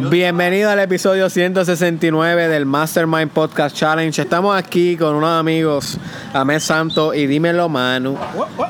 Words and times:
Bienvenido 0.00 0.70
al 0.70 0.78
episodio 0.78 1.28
169 1.28 2.46
del 2.46 2.66
Mastermind 2.66 3.32
Podcast 3.32 3.76
Challenge. 3.76 4.22
Estamos 4.22 4.56
aquí 4.56 4.96
con 4.96 5.16
unos 5.16 5.30
amigos, 5.30 5.98
Amé 6.32 6.60
Santo 6.60 7.12
y 7.12 7.26
Dímelo 7.26 7.68
Manu. 7.68 8.16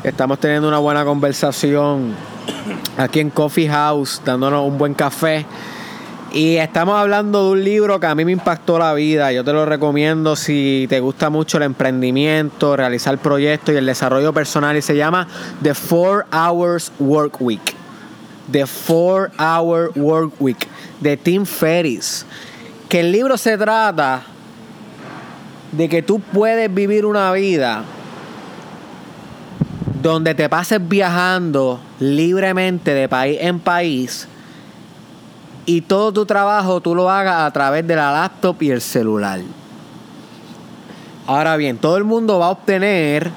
Estamos 0.03 0.41
teniendo 0.41 0.67
una 0.67 0.79
buena 0.79 1.05
conversación 1.05 2.15
aquí 2.97 3.21
en 3.21 3.29
Coffee 3.29 3.69
House, 3.69 4.23
dándonos 4.25 4.67
un 4.67 4.79
buen 4.79 4.95
café. 4.95 5.45
Y 6.33 6.57
estamos 6.57 6.95
hablando 6.95 7.45
de 7.45 7.51
un 7.53 7.63
libro 7.63 8.01
que 8.01 8.07
a 8.07 8.15
mí 8.15 8.25
me 8.25 8.33
impactó 8.33 8.79
la 8.79 8.95
vida. 8.95 9.31
Yo 9.31 9.45
te 9.45 9.53
lo 9.53 9.67
recomiendo 9.67 10.35
si 10.35 10.87
te 10.89 10.99
gusta 10.99 11.29
mucho 11.29 11.59
el 11.59 11.65
emprendimiento, 11.65 12.75
realizar 12.75 13.19
proyectos 13.19 13.75
y 13.75 13.79
el 13.79 13.87
desarrollo 13.87 14.33
personal. 14.33 14.79
Y 14.79 14.83
se 14.83 14.97
llama 14.97 15.29
The 15.63 15.75
Four 15.75 16.27
Hours 16.33 16.91
Work 16.99 17.41
Week. 17.41 17.75
The 18.51 18.67
Four 18.67 19.31
Hour 19.39 19.93
Work 19.95 20.41
Week 20.41 20.67
de 21.01 21.17
Tim 21.17 21.45
Ferriss. 21.45 22.27
Que 22.89 23.01
el 23.01 23.13
libro 23.13 23.37
se 23.37 23.59
trata 23.59 24.23
de 25.73 25.89
que 25.89 26.03
tú 26.03 26.21
puedes 26.21 26.73
vivir 26.73 27.05
una 27.05 27.31
vida 27.33 27.85
donde 30.03 30.35
te 30.35 30.49
pases 30.49 30.87
viajando 30.87 31.81
libremente 32.01 32.95
de 32.95 33.09
país 33.09 33.39
en 33.41 33.59
país 33.59 34.29
y 35.69 35.83
todo 35.83 36.13
tu 36.13 36.25
trabajo 36.25 36.81
tú 36.81 36.95
lo 36.95 37.11
hagas 37.11 37.43
a 37.43 37.51
través 37.51 37.87
de 37.87 37.95
la 37.95 38.11
laptop 38.11 38.63
y 38.63 38.71
el 38.71 38.81
celular. 38.81 39.41
Ahora 41.27 41.59
bien, 41.59 41.77
todo 41.77 41.99
el 41.99 42.05
mundo 42.05 42.39
va 42.39 42.47
a 42.47 42.51
obtener 42.51 43.31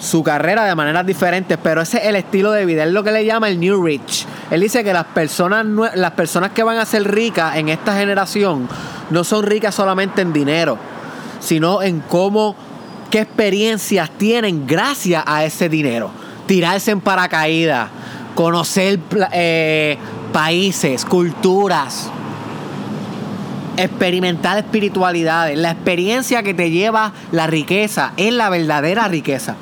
su 0.00 0.24
carrera 0.24 0.64
de 0.64 0.74
maneras 0.74 1.06
diferentes, 1.06 1.56
pero 1.62 1.82
ese 1.82 1.98
es 1.98 2.06
el 2.06 2.16
estilo 2.16 2.50
de 2.50 2.66
vida, 2.66 2.82
es 2.82 2.90
lo 2.90 3.04
que 3.04 3.12
le 3.12 3.24
llama 3.24 3.48
el 3.48 3.60
New 3.60 3.80
Rich. 3.80 4.26
Él 4.50 4.60
dice 4.60 4.82
que 4.82 4.92
las 4.92 5.04
personas, 5.04 5.66
las 5.94 6.12
personas 6.12 6.52
que 6.52 6.62
van 6.62 6.78
a 6.78 6.86
ser 6.86 7.10
ricas 7.10 7.56
en 7.56 7.68
esta 7.68 7.96
generación 7.96 8.68
no 9.10 9.24
son 9.24 9.44
ricas 9.44 9.74
solamente 9.74 10.22
en 10.22 10.32
dinero, 10.32 10.78
sino 11.40 11.82
en 11.82 12.00
cómo, 12.00 12.56
qué 13.10 13.20
experiencias 13.20 14.10
tienen 14.16 14.66
gracias 14.66 15.22
a 15.26 15.44
ese 15.44 15.68
dinero. 15.68 16.10
Tirarse 16.46 16.92
en 16.92 17.02
paracaídas, 17.02 17.90
conocer 18.34 19.00
eh, 19.32 19.98
países, 20.32 21.04
culturas, 21.04 22.10
experimentar 23.76 24.56
espiritualidades. 24.56 25.58
La 25.58 25.72
experiencia 25.72 26.42
que 26.42 26.54
te 26.54 26.70
lleva 26.70 27.12
la 27.32 27.46
riqueza 27.46 28.12
es 28.16 28.32
la 28.32 28.48
verdadera 28.48 29.08
riqueza. 29.08 29.56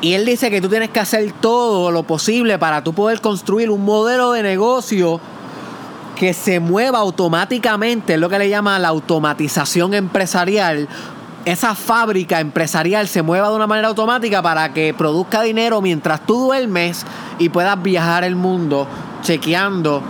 Y 0.00 0.12
él 0.12 0.26
dice 0.26 0.50
que 0.50 0.60
tú 0.60 0.68
tienes 0.68 0.90
que 0.90 1.00
hacer 1.00 1.32
todo 1.40 1.90
lo 1.90 2.02
posible 2.02 2.58
para 2.58 2.84
tú 2.84 2.92
poder 2.92 3.20
construir 3.20 3.70
un 3.70 3.84
modelo 3.84 4.32
de 4.32 4.42
negocio 4.42 5.20
que 6.16 6.32
se 6.34 6.60
mueva 6.60 6.98
automáticamente, 6.98 8.14
es 8.14 8.20
lo 8.20 8.28
que 8.28 8.38
le 8.38 8.48
llama 8.48 8.78
la 8.78 8.88
automatización 8.88 9.94
empresarial. 9.94 10.88
Esa 11.44 11.74
fábrica 11.74 12.40
empresarial 12.40 13.06
se 13.06 13.22
mueva 13.22 13.50
de 13.50 13.56
una 13.56 13.66
manera 13.66 13.88
automática 13.88 14.42
para 14.42 14.72
que 14.72 14.94
produzca 14.94 15.42
dinero 15.42 15.80
mientras 15.80 16.26
tú 16.26 16.46
duermes 16.46 17.06
y 17.38 17.50
puedas 17.50 17.80
viajar 17.82 18.24
el 18.24 18.34
mundo 18.34 18.88
chequeando 19.22 20.02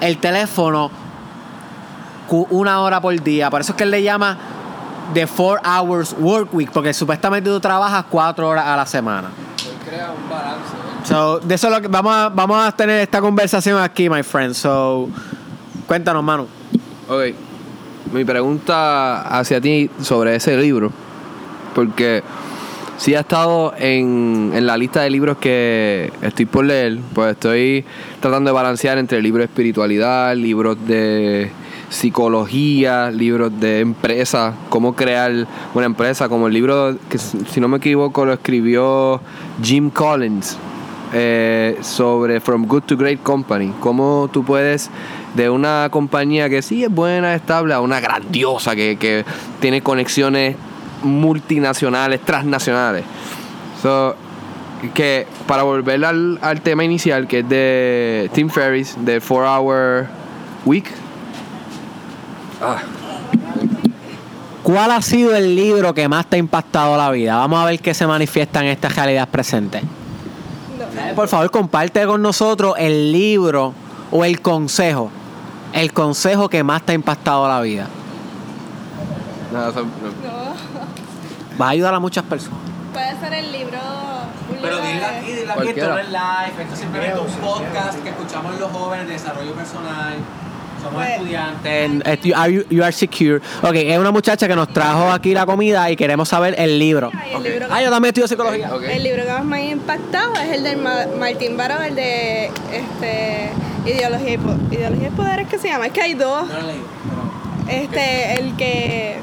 el 0.00 0.18
teléfono 0.18 0.90
una 2.50 2.80
hora 2.80 3.00
por 3.00 3.18
día. 3.22 3.50
Por 3.50 3.60
eso 3.60 3.72
es 3.72 3.76
que 3.76 3.84
él 3.84 3.90
le 3.90 4.02
llama 4.02 4.36
The 5.14 5.26
4 5.26 5.60
Hours 5.64 6.14
Work 6.18 6.54
Week, 6.54 6.70
porque 6.72 6.92
supuestamente 6.94 7.50
tú 7.50 7.60
trabajas 7.60 8.04
cuatro 8.10 8.48
horas 8.48 8.66
a 8.66 8.76
la 8.76 8.86
semana. 8.86 9.28
crea 9.84 10.10
un 10.10 10.30
balance. 10.30 10.82
So, 11.04 11.40
de 11.40 11.54
eso 11.54 11.66
es 11.66 11.74
lo 11.74 11.80
que 11.80 11.88
vamos 11.88 12.14
a, 12.14 12.28
vamos 12.28 12.64
a 12.64 12.72
tener 12.72 13.00
esta 13.00 13.20
conversación 13.20 13.80
aquí, 13.80 14.08
my 14.08 14.22
friend. 14.22 14.54
So, 14.54 15.08
cuéntanos, 15.86 16.22
Manu. 16.22 16.46
Ok. 17.08 17.34
Mi 18.12 18.24
pregunta 18.24 19.22
hacia 19.22 19.60
ti 19.60 19.90
sobre 20.00 20.36
ese 20.36 20.56
libro, 20.56 20.92
porque 21.74 22.22
si 22.98 23.14
ha 23.14 23.20
estado 23.20 23.74
en, 23.78 24.52
en 24.54 24.66
la 24.66 24.76
lista 24.76 25.02
de 25.02 25.10
libros 25.10 25.38
que 25.38 26.12
estoy 26.22 26.46
por 26.46 26.64
leer, 26.64 26.98
pues 27.14 27.32
estoy 27.32 27.84
tratando 28.20 28.50
de 28.50 28.54
balancear 28.54 28.98
entre 28.98 29.20
libros 29.22 29.40
de 29.40 29.44
espiritualidad, 29.46 30.36
libros 30.36 30.76
de 30.86 31.50
psicología, 31.92 33.10
libros 33.10 33.52
de 33.60 33.80
empresa, 33.80 34.54
cómo 34.70 34.94
crear 34.94 35.46
una 35.74 35.86
empresa, 35.86 36.28
como 36.28 36.46
el 36.46 36.54
libro 36.54 36.96
que 37.08 37.18
si 37.18 37.60
no 37.60 37.68
me 37.68 37.76
equivoco 37.76 38.24
lo 38.24 38.32
escribió 38.32 39.20
Jim 39.62 39.90
Collins 39.90 40.56
eh, 41.12 41.78
sobre 41.82 42.40
From 42.40 42.66
Good 42.66 42.84
to 42.84 42.96
Great 42.96 43.22
Company, 43.22 43.72
cómo 43.80 44.30
tú 44.32 44.42
puedes 44.44 44.90
de 45.34 45.50
una 45.50 45.88
compañía 45.90 46.48
que 46.48 46.62
sí 46.62 46.84
es 46.84 46.90
buena, 46.90 47.34
estable, 47.34 47.74
a 47.74 47.80
una 47.80 48.00
grandiosa 48.00 48.74
que, 48.74 48.96
que 48.96 49.24
tiene 49.60 49.82
conexiones 49.82 50.56
multinacionales, 51.02 52.20
transnacionales. 52.22 53.04
Que 54.94 55.26
para 55.46 55.62
volver 55.62 56.04
al, 56.04 56.38
al, 56.40 56.60
tema 56.60 56.84
inicial, 56.84 57.28
que 57.28 57.40
es 57.40 57.48
de 57.48 58.30
Tim 58.32 58.48
Ferriss, 58.48 58.96
de 58.98 59.20
4 59.20 59.56
Hour 59.56 60.06
Week, 60.64 60.86
Ah. 62.62 62.78
¿Cuál 64.62 64.92
ha 64.92 65.02
sido 65.02 65.34
el 65.34 65.56
libro 65.56 65.92
que 65.92 66.08
más 66.08 66.26
te 66.26 66.36
ha 66.36 66.38
impactado 66.38 66.96
la 66.96 67.10
vida? 67.10 67.36
Vamos 67.36 67.60
a 67.60 67.66
ver 67.66 67.80
qué 67.80 67.94
se 67.94 68.06
manifiesta 68.06 68.60
en 68.60 68.66
esta 68.66 68.88
realidad 68.88 69.28
presente. 69.28 69.82
Por 71.16 71.26
favor, 71.26 71.50
comparte 71.50 72.06
con 72.06 72.22
nosotros 72.22 72.74
el 72.78 73.10
libro 73.10 73.74
o 74.12 74.24
el 74.24 74.40
consejo. 74.40 75.10
El 75.72 75.92
consejo 75.92 76.48
que 76.48 76.62
más 76.62 76.82
te 76.82 76.92
ha 76.92 76.94
impactado 76.94 77.48
la 77.48 77.60
vida. 77.60 77.88
No, 79.52 79.66
no. 79.72 79.82
Va 81.60 81.66
a 81.66 81.70
ayudar 81.70 81.94
a 81.94 82.00
muchas 82.00 82.24
personas. 82.24 82.60
Puede 82.92 83.18
ser 83.18 83.32
el 83.32 83.52
libro. 83.52 83.78
Pero 84.60 84.76
dile 84.76 85.04
aquí, 85.04 85.32
dile 85.32 85.52
aquí, 85.52 85.68
esto 85.68 85.88
no 85.88 85.98
es 85.98 86.08
live, 86.08 86.62
esto 86.62 86.74
es 86.74 86.80
simplemente 86.80 87.20
un 87.20 87.26
podcast 87.26 87.98
que 88.02 88.10
escuchamos 88.10 88.60
los 88.60 88.70
jóvenes 88.70 89.06
de 89.06 89.12
desarrollo 89.14 89.52
personal. 89.54 90.14
Somos 90.82 90.94
Pues- 91.04 91.10
estudiantes. 91.10 92.20
You 92.24 92.34
are, 92.34 92.66
you 92.70 92.82
are 92.82 92.92
secure. 92.92 93.40
Ok, 93.62 93.74
es 93.74 93.98
una 93.98 94.10
muchacha 94.10 94.48
que 94.48 94.56
nos 94.56 94.68
trajo 94.72 95.10
aquí 95.10 95.32
la 95.34 95.46
comida 95.46 95.90
y 95.90 95.96
queremos 95.96 96.28
saber 96.28 96.54
el 96.58 96.78
libro. 96.78 97.10
Ay, 97.16 97.32
el 97.36 97.42
libro 97.42 97.68
que- 97.68 97.72
Ah, 97.74 97.82
yo 97.82 97.90
también 97.90 98.10
estudio 98.10 98.28
psicología. 98.28 98.70
El 98.90 99.02
libro 99.02 99.22
que 99.24 99.30
más 99.32 99.44
me 99.44 99.56
ha 99.56 99.70
impactado 99.70 100.34
es 100.34 100.50
el 100.56 100.64
de 100.64 100.76
Ma- 100.76 101.06
Martín 101.18 101.56
Baró, 101.56 101.80
el 101.82 101.94
de 101.94 102.46
este, 102.72 103.50
Ideología 103.86 104.32
y, 104.34 104.38
Po- 104.38 104.56
Ideología 104.70 105.08
y 105.08 105.10
Poderes, 105.10 105.48
que 105.48 105.58
se 105.58 105.68
llama. 105.68 105.86
Es 105.86 105.92
que 105.92 106.02
hay 106.02 106.14
dos. 106.14 106.48
No 106.48 106.54
lo 106.54 106.60
he 106.60 106.62
leído, 106.72 106.84
pero- 107.66 107.82
Este, 107.82 108.40
el 108.40 108.56
que. 108.56 109.16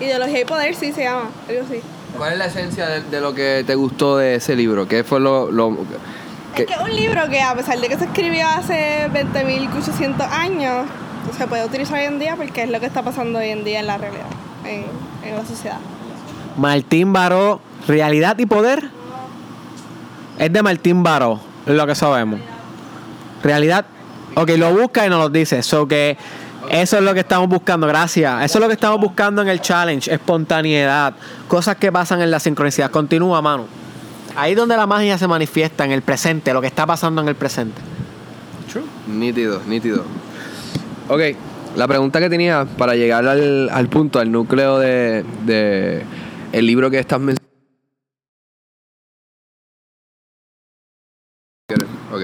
Ideología 0.00 0.40
y 0.40 0.44
Poder, 0.44 0.74
sí 0.74 0.92
se 0.92 1.02
llama. 1.04 1.30
Algo 1.48 1.62
así. 1.68 1.80
¿Cuál 2.16 2.32
es 2.32 2.38
la 2.38 2.46
esencia 2.46 2.86
de, 2.88 3.02
de 3.02 3.20
lo 3.20 3.34
que 3.34 3.64
te 3.66 3.74
gustó 3.74 4.16
de 4.16 4.36
ese 4.36 4.56
libro? 4.56 4.88
¿Qué 4.88 5.04
fue 5.04 5.20
lo, 5.20 5.50
Es 6.56 6.66
que 6.66 6.72
es 6.72 6.80
un 6.80 6.94
libro 6.94 7.28
que, 7.28 7.40
a 7.40 7.54
pesar 7.54 7.78
de 7.78 7.88
que 7.88 7.96
se 7.96 8.04
escribió 8.04 8.46
hace 8.48 9.08
20.800 9.12 10.28
años, 10.30 10.86
se 11.36 11.46
puede 11.46 11.64
utilizar 11.64 11.98
hoy 11.98 12.06
en 12.06 12.18
día 12.18 12.36
porque 12.36 12.64
es 12.64 12.70
lo 12.70 12.80
que 12.80 12.86
está 12.86 13.02
pasando 13.02 13.38
hoy 13.38 13.50
en 13.50 13.64
día 13.64 13.80
en 13.80 13.86
la 13.86 13.98
realidad, 13.98 14.26
en, 14.64 14.84
en 15.28 15.36
la 15.36 15.44
sociedad. 15.44 15.78
Martín 16.56 17.12
Baró, 17.12 17.60
Realidad 17.86 18.36
y 18.38 18.46
Poder. 18.46 18.90
Es 20.38 20.52
de 20.52 20.62
Martín 20.62 21.02
Baró, 21.02 21.40
lo 21.66 21.86
que 21.86 21.94
sabemos. 21.94 22.40
Realidad. 23.42 23.86
Ok, 24.34 24.50
lo 24.56 24.72
busca 24.72 25.06
y 25.06 25.10
nos 25.10 25.18
lo 25.18 25.28
dice. 25.28 25.62
So 25.62 25.86
que 25.86 26.16
eso 26.70 26.98
es 26.98 27.02
lo 27.02 27.14
que 27.14 27.20
estamos 27.20 27.48
buscando, 27.48 27.86
gracias. 27.86 28.44
Eso 28.44 28.58
es 28.58 28.62
lo 28.62 28.68
que 28.68 28.74
estamos 28.74 29.00
buscando 29.00 29.40
en 29.42 29.48
el 29.48 29.60
challenge, 29.60 30.12
espontaneidad, 30.12 31.14
cosas 31.46 31.76
que 31.76 31.90
pasan 31.90 32.20
en 32.20 32.30
la 32.30 32.40
sincronicidad. 32.40 32.90
Continúa, 32.90 33.40
mano. 33.40 33.66
Ahí 34.36 34.52
es 34.52 34.56
donde 34.56 34.76
la 34.76 34.86
magia 34.86 35.18
se 35.18 35.26
manifiesta, 35.26 35.84
en 35.84 35.92
el 35.92 36.02
presente, 36.02 36.52
lo 36.52 36.60
que 36.60 36.68
está 36.68 36.86
pasando 36.86 37.20
en 37.22 37.28
el 37.28 37.34
presente. 37.34 37.80
Nítido, 39.06 39.60
nítido. 39.66 40.04
Ok, 41.08 41.20
la 41.76 41.88
pregunta 41.88 42.20
que 42.20 42.28
tenía 42.28 42.66
para 42.76 42.94
llegar 42.94 43.26
al, 43.26 43.68
al 43.70 43.88
punto, 43.88 44.20
al 44.20 44.30
núcleo 44.30 44.78
de, 44.78 45.24
de 45.44 46.02
el 46.52 46.66
libro 46.66 46.90
que 46.90 46.98
estás 46.98 47.18
mencionando. 47.18 47.38
Ok. 52.12 52.22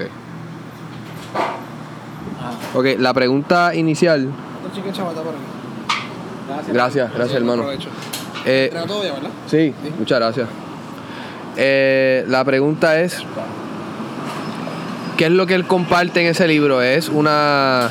Ok, 2.75 2.85
la 2.99 3.13
pregunta 3.13 3.73
inicial. 3.75 4.29
Gracias, 6.71 7.13
gracias 7.13 7.37
hermano. 7.37 7.65
Eh, 8.45 8.71
todo 8.87 9.01
bien, 9.01 9.13
¿verdad? 9.15 9.29
Sí, 9.47 9.73
muchas 9.97 10.19
gracias. 10.19 10.47
Eh, 11.57 12.25
la 12.27 12.43
pregunta 12.43 12.99
es, 12.99 13.23
¿qué 15.17 15.25
es 15.25 15.31
lo 15.31 15.45
que 15.45 15.55
él 15.55 15.65
comparte 15.65 16.21
en 16.21 16.27
ese 16.27 16.47
libro? 16.47 16.81
¿Es 16.81 17.09
una, 17.09 17.89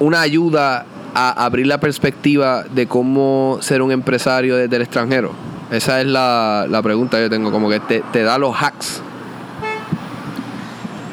una 0.00 0.20
ayuda 0.20 0.84
a 1.14 1.44
abrir 1.44 1.66
la 1.66 1.78
perspectiva 1.78 2.64
de 2.64 2.86
cómo 2.86 3.58
ser 3.60 3.82
un 3.82 3.92
empresario 3.92 4.56
desde 4.56 4.76
el 4.76 4.82
extranjero? 4.82 5.32
Esa 5.70 6.00
es 6.00 6.06
la, 6.06 6.66
la 6.68 6.82
pregunta 6.82 7.18
que 7.18 7.24
yo 7.24 7.30
tengo, 7.30 7.52
como 7.52 7.68
que 7.68 7.80
te, 7.80 8.02
te 8.12 8.22
da 8.22 8.38
los 8.38 8.54
hacks. 8.56 9.02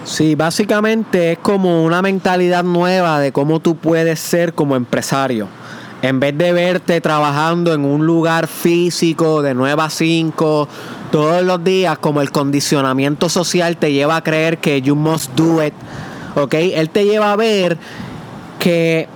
Sí, 0.05 0.35
básicamente 0.35 1.33
es 1.33 1.39
como 1.39 1.83
una 1.83 2.01
mentalidad 2.01 2.63
nueva 2.63 3.19
de 3.19 3.31
cómo 3.31 3.59
tú 3.59 3.75
puedes 3.75 4.19
ser 4.19 4.53
como 4.53 4.75
empresario. 4.75 5.47
En 6.03 6.19
vez 6.19 6.37
de 6.37 6.53
verte 6.53 7.01
trabajando 7.01 7.73
en 7.73 7.83
un 7.83 8.05
lugar 8.05 8.45
físico 8.45 9.41
de 9.41 9.55
9 9.55 9.81
a 9.81 9.89
5 9.89 10.67
todos 11.11 11.43
los 11.43 11.63
días, 11.63 11.97
como 11.99 12.21
el 12.21 12.31
condicionamiento 12.31 13.29
social 13.29 13.77
te 13.77 13.93
lleva 13.93 14.17
a 14.17 14.23
creer 14.23 14.57
que 14.57 14.81
you 14.81 14.95
must 14.95 15.31
do 15.35 15.63
it, 15.63 15.73
¿ok? 16.35 16.53
Él 16.53 16.89
te 16.89 17.05
lleva 17.05 17.31
a 17.31 17.35
ver 17.35 17.77
que 18.59 19.07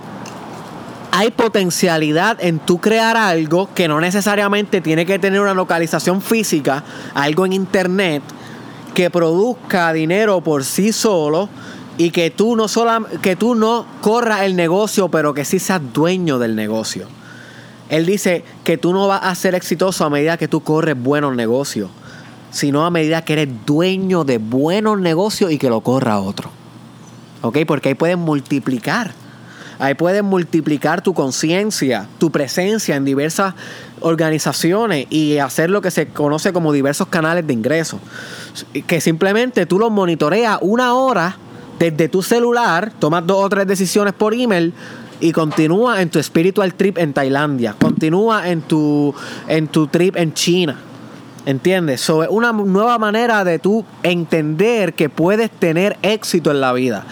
hay 1.12 1.30
potencialidad 1.30 2.38
en 2.40 2.58
tú 2.60 2.78
crear 2.78 3.16
algo 3.16 3.68
que 3.74 3.88
no 3.88 4.00
necesariamente 4.00 4.80
tiene 4.80 5.06
que 5.06 5.18
tener 5.18 5.40
una 5.40 5.54
localización 5.54 6.22
física, 6.22 6.84
algo 7.14 7.46
en 7.46 7.52
internet 7.52 8.22
que 8.94 9.10
produzca 9.10 9.92
dinero 9.92 10.40
por 10.40 10.64
sí 10.64 10.92
solo 10.92 11.48
y 11.98 12.10
que 12.10 12.30
tú 12.30 12.56
no 12.56 12.68
sola, 12.68 13.02
que 13.22 13.36
tú 13.36 13.54
no 13.54 13.86
corras 14.00 14.42
el 14.42 14.56
negocio, 14.56 15.08
pero 15.08 15.34
que 15.34 15.44
sí 15.44 15.58
seas 15.58 15.80
dueño 15.92 16.38
del 16.38 16.56
negocio. 16.56 17.06
Él 17.90 18.06
dice 18.06 18.44
que 18.64 18.78
tú 18.78 18.92
no 18.92 19.08
vas 19.08 19.20
a 19.24 19.34
ser 19.34 19.54
exitoso 19.54 20.04
a 20.04 20.10
medida 20.10 20.36
que 20.36 20.48
tú 20.48 20.60
corres 20.60 20.96
buenos 20.96 21.34
negocios, 21.34 21.90
sino 22.50 22.86
a 22.86 22.90
medida 22.90 23.22
que 23.22 23.34
eres 23.34 23.48
dueño 23.66 24.24
de 24.24 24.38
buenos 24.38 24.98
negocios 25.00 25.50
y 25.50 25.58
que 25.58 25.68
lo 25.68 25.80
corra 25.80 26.20
otro. 26.20 26.50
¿Ok? 27.42 27.58
Porque 27.66 27.90
ahí 27.90 27.94
puedes 27.94 28.16
multiplicar. 28.16 29.12
Ahí 29.80 29.94
puedes 29.94 30.22
multiplicar 30.22 31.02
tu 31.02 31.14
conciencia, 31.14 32.06
tu 32.18 32.30
presencia 32.30 32.96
en 32.96 33.04
diversas 33.04 33.54
organizaciones 34.00 35.06
y 35.10 35.38
hacer 35.38 35.70
lo 35.70 35.80
que 35.80 35.90
se 35.90 36.08
conoce 36.08 36.52
como 36.52 36.72
diversos 36.72 37.08
canales 37.08 37.46
de 37.46 37.54
ingresos. 37.54 37.98
Que 38.86 39.00
simplemente 39.00 39.66
tú 39.66 39.78
los 39.78 39.90
monitoreas 39.90 40.58
una 40.60 40.94
hora 40.94 41.38
desde 41.78 42.10
tu 42.10 42.22
celular, 42.22 42.92
tomas 42.98 43.26
dos 43.26 43.42
o 43.42 43.48
tres 43.48 43.66
decisiones 43.66 44.12
por 44.12 44.34
email 44.34 44.74
y 45.20 45.32
continúa 45.32 46.02
en 46.02 46.10
tu 46.10 46.22
spiritual 46.22 46.74
trip 46.74 46.98
en 46.98 47.12
Tailandia, 47.12 47.74
continúa 47.78 48.48
en 48.48 48.62
tu, 48.62 49.14
en 49.48 49.68
tu 49.68 49.86
trip 49.86 50.16
en 50.16 50.34
China. 50.34 50.76
¿Entiendes? 51.46 52.02
So, 52.02 52.22
es 52.22 52.28
una 52.30 52.52
nueva 52.52 52.98
manera 52.98 53.44
de 53.44 53.58
tú 53.58 53.84
entender 54.02 54.92
que 54.92 55.08
puedes 55.08 55.50
tener 55.50 55.96
éxito 56.02 56.50
en 56.50 56.60
la 56.60 56.72
vida. 56.74 57.04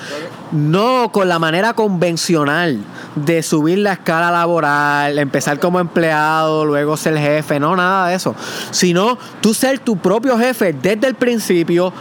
No 0.52 1.10
con 1.12 1.28
la 1.28 1.38
manera 1.38 1.72
convencional 1.72 2.78
de 3.16 3.43
subir 3.43 3.78
la 3.78 3.94
escala 3.94 4.31
laboral, 4.31 5.19
empezar 5.19 5.58
como 5.58 5.81
empleado, 5.81 6.66
luego 6.66 6.96
ser 6.96 7.19
jefe, 7.19 7.58
no, 7.58 7.75
nada 7.75 8.08
de 8.08 8.16
eso. 8.16 8.34
Sino 8.70 9.19
tú 9.40 9.55
ser 9.55 9.78
tu 9.78 9.96
propio 9.96 10.38
jefe 10.38 10.75
desde 10.75 11.06
el 11.06 11.14
principio, 11.14 11.93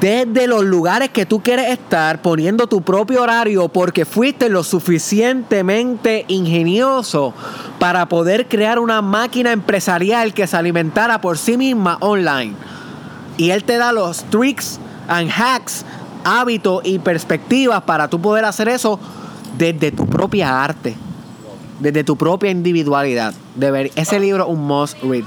desde 0.00 0.46
los 0.46 0.64
lugares 0.64 1.10
que 1.10 1.26
tú 1.26 1.40
quieres 1.40 1.70
estar, 1.70 2.20
poniendo 2.20 2.66
tu 2.66 2.82
propio 2.82 3.22
horario 3.22 3.68
porque 3.68 4.04
fuiste 4.04 4.48
lo 4.48 4.64
suficientemente 4.64 6.24
ingenioso 6.28 7.32
para 7.78 8.08
poder 8.08 8.48
crear 8.48 8.78
una 8.78 9.00
máquina 9.00 9.52
empresarial 9.52 10.34
que 10.34 10.46
se 10.46 10.56
alimentara 10.56 11.20
por 11.20 11.38
sí 11.38 11.56
misma 11.56 11.98
online. 12.00 12.54
Y 13.36 13.50
él 13.50 13.64
te 13.64 13.76
da 13.76 13.92
los 13.92 14.24
tricks 14.24 14.80
and 15.08 15.30
hacks, 15.30 15.84
hábitos 16.24 16.82
y 16.84 16.98
perspectivas 16.98 17.82
para 17.82 18.08
tú 18.08 18.20
poder 18.20 18.44
hacer 18.44 18.68
eso 18.68 18.98
desde 19.56 19.92
tu 19.92 20.06
propia 20.06 20.64
arte, 20.64 20.96
desde 21.78 22.02
tu 22.02 22.16
propia 22.16 22.50
individualidad. 22.50 23.34
De 23.54 23.70
ver, 23.70 23.92
ese 23.94 24.18
libro 24.18 24.48
un 24.48 24.66
must 24.66 25.00
read. 25.02 25.24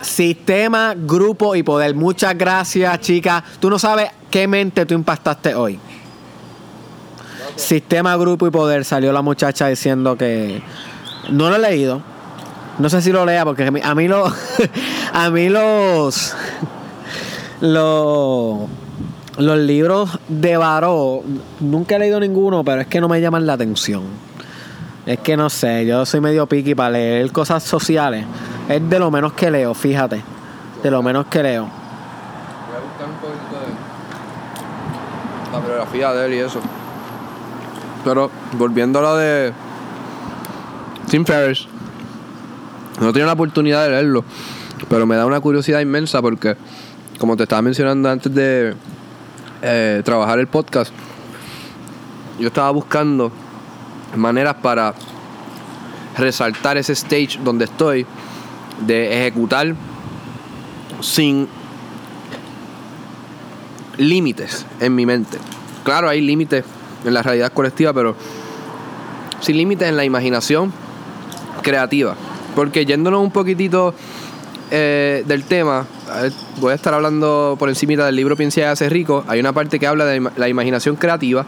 Sistema, 0.00 0.94
grupo 0.96 1.54
y 1.54 1.62
poder. 1.62 1.94
Muchas 1.94 2.36
gracias, 2.36 3.00
chicas. 3.00 3.42
Tú 3.60 3.68
no 3.68 3.78
sabes 3.78 4.10
qué 4.30 4.48
mente 4.48 4.86
tú 4.86 4.94
impactaste 4.94 5.54
hoy. 5.54 5.78
Sistema, 7.56 8.16
grupo 8.16 8.46
y 8.46 8.50
poder. 8.50 8.84
Salió 8.84 9.12
la 9.12 9.22
muchacha 9.22 9.66
diciendo 9.68 10.16
que 10.16 10.62
no 11.30 11.50
lo 11.50 11.56
he 11.56 11.58
leído. 11.58 12.02
No 12.78 12.88
sé 12.88 13.02
si 13.02 13.12
lo 13.12 13.26
lea 13.26 13.44
porque 13.44 13.64
a 13.64 13.70
mí, 13.70 13.80
a 13.82 13.94
mí 13.94 14.08
lo, 14.08 14.24
a 15.12 15.30
mí 15.30 15.50
los, 15.50 16.34
los, 17.60 18.58
los 19.36 19.58
libros 19.58 20.18
de 20.28 20.56
Baró 20.56 21.22
nunca 21.60 21.96
he 21.96 21.98
leído 21.98 22.18
ninguno, 22.20 22.64
pero 22.64 22.80
es 22.80 22.86
que 22.86 23.02
no 23.02 23.08
me 23.08 23.20
llaman 23.20 23.46
la 23.46 23.52
atención. 23.52 24.04
Es 25.04 25.18
que 25.18 25.36
no 25.36 25.50
sé, 25.50 25.84
yo 25.86 26.06
soy 26.06 26.20
medio 26.20 26.46
piqui 26.46 26.74
para 26.74 26.90
leer 26.90 27.32
cosas 27.32 27.62
sociales. 27.62 28.24
Es 28.70 28.88
de 28.88 28.98
lo 29.00 29.10
menos 29.10 29.32
que 29.32 29.50
leo, 29.50 29.74
fíjate. 29.74 30.22
De 30.80 30.90
lo 30.92 31.02
menos 31.02 31.26
que 31.26 31.42
leo. 31.42 31.64
Voy 31.64 32.76
a 32.76 32.80
buscar 32.80 33.08
un 33.08 33.16
poquito 33.16 33.58
de 33.66 33.70
la 35.52 35.58
biografía 35.66 36.12
de 36.12 36.26
él 36.26 36.34
y 36.34 36.38
eso. 36.38 36.60
Pero 38.04 38.30
volviendo 38.52 39.00
a 39.00 39.02
lo 39.02 39.16
de 39.16 39.52
Tim 41.08 41.24
Ferriss, 41.24 41.66
no 43.00 43.12
tenía 43.12 43.26
la 43.26 43.32
oportunidad 43.32 43.82
de 43.82 43.90
leerlo, 43.90 44.24
pero 44.88 45.04
me 45.04 45.16
da 45.16 45.26
una 45.26 45.40
curiosidad 45.40 45.80
inmensa 45.80 46.22
porque, 46.22 46.56
como 47.18 47.36
te 47.36 47.42
estaba 47.42 47.62
mencionando 47.62 48.08
antes 48.08 48.32
de 48.32 48.76
eh, 49.62 50.02
trabajar 50.04 50.38
el 50.38 50.46
podcast, 50.46 50.92
yo 52.38 52.46
estaba 52.46 52.70
buscando 52.70 53.32
maneras 54.14 54.54
para 54.62 54.94
resaltar 56.16 56.76
ese 56.76 56.92
stage 56.92 57.40
donde 57.42 57.64
estoy 57.64 58.06
de 58.86 59.20
ejecutar 59.20 59.74
sin 61.00 61.48
límites 63.96 64.66
en 64.80 64.94
mi 64.94 65.06
mente. 65.06 65.38
Claro, 65.84 66.08
hay 66.08 66.20
límites 66.20 66.64
en 67.04 67.14
la 67.14 67.22
realidad 67.22 67.52
colectiva, 67.52 67.92
pero 67.92 68.16
sin 69.40 69.56
límites 69.56 69.88
en 69.88 69.96
la 69.96 70.04
imaginación 70.04 70.72
creativa. 71.62 72.16
Porque 72.54 72.84
yéndonos 72.84 73.22
un 73.22 73.30
poquitito 73.30 73.94
eh, 74.70 75.24
del 75.26 75.44
tema, 75.44 75.86
ver, 76.22 76.32
voy 76.58 76.72
a 76.72 76.74
estar 76.74 76.94
hablando 76.94 77.56
por 77.58 77.68
encima 77.68 78.04
del 78.04 78.16
libro 78.16 78.36
Piensa 78.36 78.60
y 78.60 78.64
hace 78.64 78.88
rico. 78.88 79.24
Hay 79.28 79.40
una 79.40 79.52
parte 79.52 79.78
que 79.78 79.86
habla 79.86 80.04
de 80.04 80.20
la 80.36 80.48
imaginación 80.48 80.96
creativa 80.96 81.46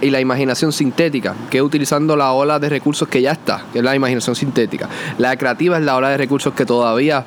y 0.00 0.10
la 0.10 0.20
imaginación 0.20 0.72
sintética, 0.72 1.34
que 1.50 1.58
es 1.58 1.62
utilizando 1.62 2.16
la 2.16 2.32
ola 2.32 2.58
de 2.58 2.68
recursos 2.68 3.08
que 3.08 3.20
ya 3.20 3.32
está, 3.32 3.64
que 3.72 3.78
es 3.78 3.84
la 3.84 3.94
imaginación 3.94 4.36
sintética. 4.36 4.88
La 5.18 5.36
creativa 5.36 5.78
es 5.78 5.84
la 5.84 5.96
ola 5.96 6.10
de 6.10 6.16
recursos 6.16 6.54
que 6.54 6.64
todavía 6.64 7.24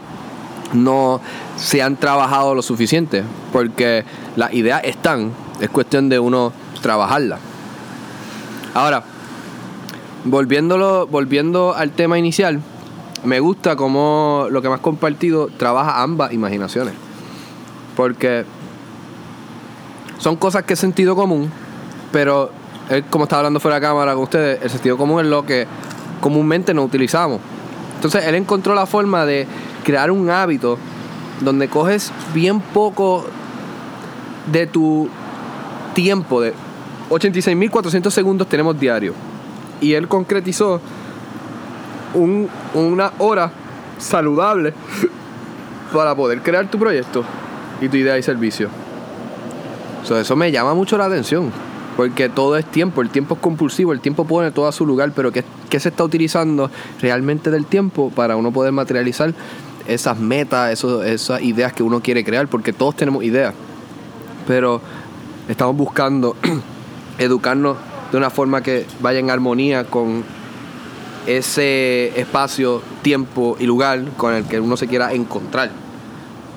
no 0.74 1.20
se 1.58 1.82
han 1.82 1.98
trabajado 1.98 2.56
lo 2.56 2.62
suficiente, 2.62 3.24
porque 3.52 4.06
las 4.36 4.54
ideas 4.54 4.82
están, 4.84 5.32
es 5.60 5.70
cuestión 5.70 6.08
de 6.10 6.20
uno 6.20 6.54
trabajarlas. 6.82 7.40
Ahora, 8.74 9.04
volviéndolo, 10.24 11.08
volviendo 11.08 11.76
al 11.76 11.92
tema 11.92 12.18
inicial, 12.18 12.62
me 13.24 13.40
gusta 13.40 13.76
cómo 13.76 14.48
lo 14.50 14.62
que 14.62 14.70
más 14.70 14.80
compartido 14.80 15.48
trabaja 15.58 16.02
ambas 16.02 16.34
imaginaciones. 16.34 16.94
Porque 17.96 18.46
son 20.18 20.38
cosas 20.38 20.64
que 20.64 20.74
es 20.74 20.80
sentido 20.80 21.16
común, 21.16 21.52
pero 22.12 22.52
él, 22.92 23.04
como 23.10 23.24
estaba 23.24 23.40
hablando 23.40 23.60
fuera 23.60 23.76
de 23.76 23.82
cámara 23.82 24.14
con 24.14 24.24
ustedes, 24.24 24.62
el 24.62 24.70
sentido 24.70 24.98
común 24.98 25.22
es 25.22 25.28
lo 25.28 25.46
que 25.46 25.66
comúnmente 26.20 26.74
no 26.74 26.84
utilizamos. 26.84 27.40
Entonces 27.96 28.26
él 28.26 28.36
encontró 28.36 28.76
la 28.76 28.86
forma 28.86 29.26
de 29.26 29.48
crear 29.84 30.12
un 30.12 30.30
hábito 30.30 30.78
donde 31.40 31.68
coges 31.68 32.12
bien 32.34 32.60
poco 32.60 33.26
de 34.52 34.68
tu 34.68 35.10
tiempo, 35.94 36.42
de 36.42 36.54
86.400 37.10 38.10
segundos 38.12 38.48
tenemos 38.48 38.80
diario. 38.80 39.14
Y 39.82 39.94
él 39.94 40.08
concretizó 40.08 40.80
un- 42.14 42.50
una 42.74 43.12
hora 43.20 43.52
saludable 43.98 44.74
para 45.94 46.16
poder 46.16 46.42
crear 46.42 46.68
tu 46.68 46.78
proyecto 46.78 47.24
y 47.82 47.90
tu 47.90 47.98
idea 47.98 48.18
y 48.18 48.24
servicio. 48.24 48.70
So, 50.04 50.20
eso 50.20 50.36
me 50.36 50.52
llama 50.52 50.74
mucho 50.74 50.98
la 50.98 51.06
atención. 51.06 51.52
Porque 51.98 52.30
todo 52.30 52.58
es 52.58 52.66
tiempo, 52.66 53.02
el 53.02 53.10
tiempo 53.10 53.36
es 53.36 53.42
compulsivo, 53.42 53.92
el 53.94 54.00
tiempo 54.00 54.26
pone 54.26 54.52
todo 54.52 54.68
a 54.68 54.72
su 54.72 54.86
lugar, 54.86 55.12
pero 55.16 55.32
¿qué, 55.32 55.44
qué 55.70 55.80
se 55.80 55.90
está 55.90 56.04
utilizando 56.04 56.72
realmente 57.02 57.52
del 57.52 57.66
tiempo 57.66 58.12
para 58.12 58.36
uno 58.36 58.52
poder 58.52 58.72
materializar 58.72 59.34
esas 59.88 60.18
metas, 60.18 60.84
esas 60.84 61.42
ideas 61.42 61.74
que 61.74 61.84
uno 61.84 62.02
quiere 62.02 62.24
crear? 62.24 62.48
Porque 62.48 62.74
todos 62.74 62.96
tenemos 62.96 63.24
ideas, 63.24 63.54
pero 64.48 64.82
estamos 65.50 65.76
buscando 65.76 66.36
educarnos 67.18 67.78
de 68.12 68.18
una 68.18 68.30
forma 68.30 68.62
que 68.62 68.86
vaya 69.02 69.20
en 69.20 69.30
armonía 69.30 69.86
con 69.86 70.24
ese 71.28 72.20
espacio, 72.20 72.82
tiempo 73.02 73.56
y 73.60 73.66
lugar 73.66 74.04
con 74.18 74.34
el 74.34 74.46
que 74.46 74.60
uno 74.60 74.78
se 74.78 74.88
quiera 74.88 75.14
encontrar. 75.14 75.72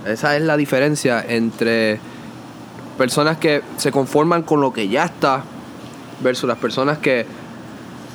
Esa 0.07 0.37
es 0.37 0.43
la 0.43 0.57
diferencia 0.57 1.25
entre 1.27 1.99
personas 2.97 3.39
que 3.39 3.63
se 3.77 3.91
conforman 3.91 4.43
con 4.43 4.61
lo 4.61 4.73
que 4.73 4.89
ya 4.89 5.05
está 5.05 5.43
versus 6.23 6.49
las 6.49 6.59
personas 6.59 6.99
que 6.99 7.27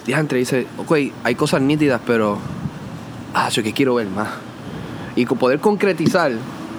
diantre 0.06 0.40
dice, 0.40 0.68
ok, 0.78 0.98
hay 1.24 1.36
cosas 1.36 1.62
nítidas, 1.62 2.02
pero 2.06 2.38
ah, 3.34 3.50
yo 3.50 3.64
que 3.64 3.74
quiero 3.74 3.96
ver 3.96 4.08
más. 4.08 4.30
Y 5.16 5.26
poder 5.26 5.60
concretizar 5.60 6.32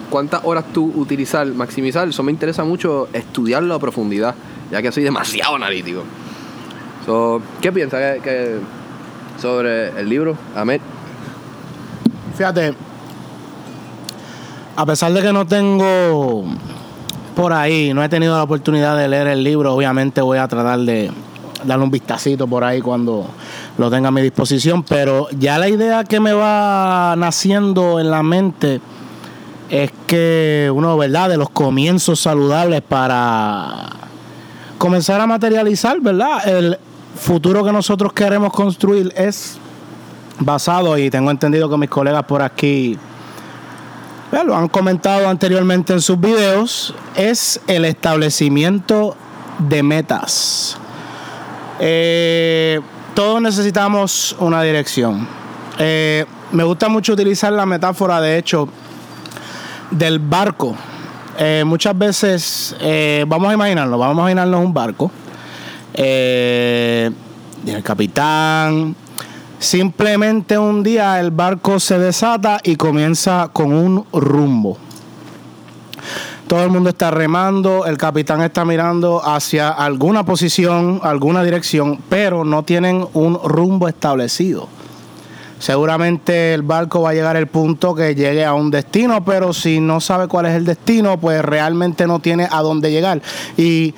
cuántas 0.09 0.41
horas 0.43 0.65
tú 0.73 0.91
utilizar, 0.95 1.45
maximizar, 1.47 2.07
eso 2.07 2.23
me 2.23 2.31
interesa 2.31 2.63
mucho 2.63 3.07
estudiarlo 3.13 3.75
a 3.75 3.79
profundidad, 3.79 4.35
ya 4.71 4.81
que 4.81 4.91
soy 4.91 5.03
demasiado 5.03 5.55
analítico. 5.55 6.03
So, 7.05 7.41
¿Qué 7.61 7.71
piensas 7.71 8.17
sobre 9.39 9.87
el 9.99 10.09
libro, 10.09 10.35
Ahmed? 10.55 10.81
Fíjate, 12.35 12.73
a 14.75 14.85
pesar 14.85 15.13
de 15.13 15.21
que 15.21 15.33
no 15.33 15.45
tengo 15.45 16.45
por 17.35 17.53
ahí, 17.53 17.93
no 17.93 18.03
he 18.03 18.09
tenido 18.09 18.35
la 18.35 18.43
oportunidad 18.43 18.97
de 18.97 19.07
leer 19.07 19.27
el 19.27 19.43
libro, 19.43 19.73
obviamente 19.73 20.21
voy 20.21 20.37
a 20.37 20.47
tratar 20.47 20.79
de 20.79 21.11
darle 21.63 21.83
un 21.83 21.91
vistacito 21.91 22.47
por 22.47 22.63
ahí 22.63 22.81
cuando 22.81 23.27
lo 23.77 23.89
tenga 23.89 24.09
a 24.09 24.11
mi 24.11 24.21
disposición, 24.21 24.83
pero 24.83 25.27
ya 25.31 25.57
la 25.57 25.69
idea 25.69 26.03
que 26.03 26.19
me 26.19 26.33
va 26.33 27.15
naciendo 27.17 27.99
en 27.99 28.11
la 28.11 28.23
mente 28.23 28.81
es 29.69 29.91
que 30.07 30.71
uno, 30.73 30.97
¿verdad?, 30.97 31.29
de 31.29 31.37
los 31.37 31.49
comienzos 31.49 32.19
saludables 32.19 32.81
para 32.81 33.89
comenzar 34.77 35.21
a 35.21 35.27
materializar, 35.27 36.01
¿verdad?, 36.01 36.47
el 36.47 36.77
futuro 37.15 37.63
que 37.63 37.71
nosotros 37.71 38.13
queremos 38.13 38.51
construir 38.51 39.13
es 39.15 39.57
basado 40.39 40.97
y 40.97 41.09
tengo 41.09 41.31
entendido 41.31 41.69
que 41.69 41.77
mis 41.77 41.89
colegas 41.89 42.23
por 42.23 42.41
aquí 42.41 42.97
lo 44.31 44.55
han 44.55 44.69
comentado 44.69 45.27
anteriormente 45.27 45.93
en 45.93 46.01
sus 46.01 46.19
videos, 46.19 46.95
es 47.15 47.59
el 47.67 47.85
establecimiento 47.85 49.15
de 49.59 49.83
metas. 49.83 50.77
Eh, 51.79 52.79
todos 53.13 53.41
necesitamos 53.41 54.35
una 54.39 54.63
dirección. 54.63 55.27
Eh, 55.77 56.25
me 56.51 56.63
gusta 56.63 56.87
mucho 56.87 57.13
utilizar 57.13 57.51
la 57.51 57.65
metáfora, 57.65 58.21
de 58.21 58.37
hecho, 58.37 58.69
del 59.89 60.19
barco. 60.19 60.75
Eh, 61.37 61.63
muchas 61.65 61.97
veces, 61.97 62.75
vamos 63.27 63.49
a 63.49 63.53
imaginarlo, 63.53 63.97
vamos 63.97 64.19
a 64.19 64.31
imaginarnos 64.31 64.65
un 64.65 64.73
barco. 64.73 65.11
El 65.93 67.13
capitán, 67.83 68.95
Simplemente 69.61 70.57
un 70.57 70.81
día 70.81 71.19
el 71.19 71.29
barco 71.29 71.79
se 71.79 71.99
desata 71.99 72.59
y 72.63 72.77
comienza 72.77 73.51
con 73.53 73.71
un 73.71 74.05
rumbo. 74.11 74.75
Todo 76.47 76.63
el 76.63 76.71
mundo 76.71 76.89
está 76.89 77.11
remando, 77.11 77.85
el 77.85 77.95
capitán 77.95 78.41
está 78.41 78.65
mirando 78.65 79.23
hacia 79.23 79.69
alguna 79.69 80.25
posición, 80.25 80.99
alguna 81.03 81.43
dirección, 81.43 81.99
pero 82.09 82.43
no 82.43 82.63
tienen 82.63 83.05
un 83.13 83.39
rumbo 83.43 83.87
establecido. 83.87 84.67
Seguramente 85.59 86.55
el 86.55 86.63
barco 86.63 87.03
va 87.03 87.11
a 87.11 87.13
llegar 87.13 87.37
al 87.37 87.45
punto 87.45 87.93
que 87.93 88.15
llegue 88.15 88.43
a 88.43 88.55
un 88.55 88.71
destino, 88.71 89.23
pero 89.23 89.53
si 89.53 89.79
no 89.79 90.01
sabe 90.01 90.27
cuál 90.27 90.47
es 90.47 90.55
el 90.55 90.65
destino, 90.65 91.19
pues 91.19 91.45
realmente 91.45 92.07
no 92.07 92.17
tiene 92.17 92.47
a 92.49 92.63
dónde 92.63 92.89
llegar. 92.89 93.21
Y 93.57 93.93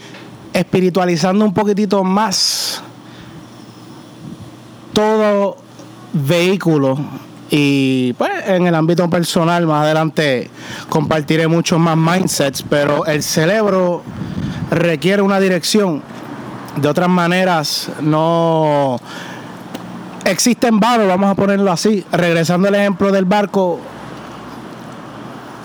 espiritualizando 0.51 1.45
un 1.45 1.53
poquitito 1.53 2.03
más, 2.03 2.83
todo 4.93 5.57
vehículo 6.13 6.97
y 7.49 8.13
pues 8.13 8.31
en 8.47 8.65
el 8.65 8.73
ámbito 8.75 9.09
personal 9.09 9.67
más 9.67 9.83
adelante 9.83 10.49
compartiré 10.89 11.47
muchos 11.47 11.79
más 11.79 11.97
mindsets, 11.97 12.63
pero 12.63 13.05
el 13.05 13.21
cerebro 13.21 14.01
requiere 14.71 15.21
una 15.21 15.39
dirección. 15.39 16.01
De 16.77 16.87
otras 16.89 17.09
maneras 17.09 17.91
no 18.01 18.99
existen 20.25 20.79
varos, 20.79 21.07
vamos 21.07 21.29
a 21.29 21.35
ponerlo 21.35 21.71
así. 21.71 22.03
Regresando 22.11 22.69
al 22.69 22.75
ejemplo 22.75 23.11
del 23.11 23.25
barco, 23.25 23.79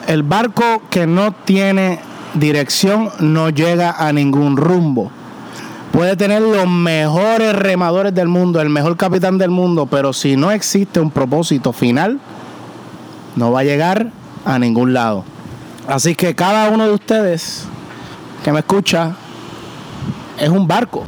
el 0.07 0.23
barco 0.23 0.83
que 0.91 1.07
no 1.07 1.33
tiene 1.33 2.01
dirección 2.35 3.11
no 3.21 3.49
llega 3.49 3.93
a 3.93 4.13
ningún 4.13 4.59
rumbo 4.59 5.11
puede 5.93 6.17
tener 6.17 6.43
los 6.43 6.69
mejores 6.69 7.55
remadores 7.55 8.15
del 8.15 8.29
mundo, 8.29 8.61
el 8.61 8.69
mejor 8.69 8.97
capitán 8.97 9.39
del 9.39 9.51
mundo, 9.51 9.87
pero 9.87 10.13
si 10.13 10.37
no 10.37 10.51
existe 10.51 11.01
un 11.01 11.11
propósito 11.11 11.73
final, 11.73 12.21
no 13.37 13.53
va 13.53 13.61
a 13.61 13.65
llegar 13.65 14.11
a 14.45 14.59
ningún 14.59 14.93
lado. 14.93 15.25
Así 15.87 16.15
que 16.15 16.35
cada 16.35 16.69
uno 16.71 16.87
de 16.87 16.93
ustedes 16.93 17.65
que 18.45 18.53
me 18.53 18.61
escucha 18.61 19.17
es 20.39 20.49
un 20.49 20.67
barco. 20.67 21.05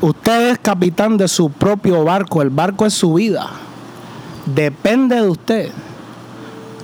Usted 0.00 0.50
es 0.50 0.58
capitán 0.58 1.16
de 1.16 1.28
su 1.28 1.50
propio 1.50 2.04
barco, 2.04 2.42
el 2.42 2.50
barco 2.50 2.84
es 2.86 2.94
su 2.94 3.14
vida. 3.14 3.48
Depende 4.46 5.16
de 5.16 5.28
usted 5.28 5.72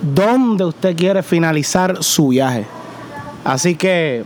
dónde 0.01 0.65
usted 0.65 0.95
quiere 0.95 1.21
finalizar 1.21 2.03
su 2.03 2.29
viaje. 2.29 2.65
Así 3.43 3.75
que 3.75 4.23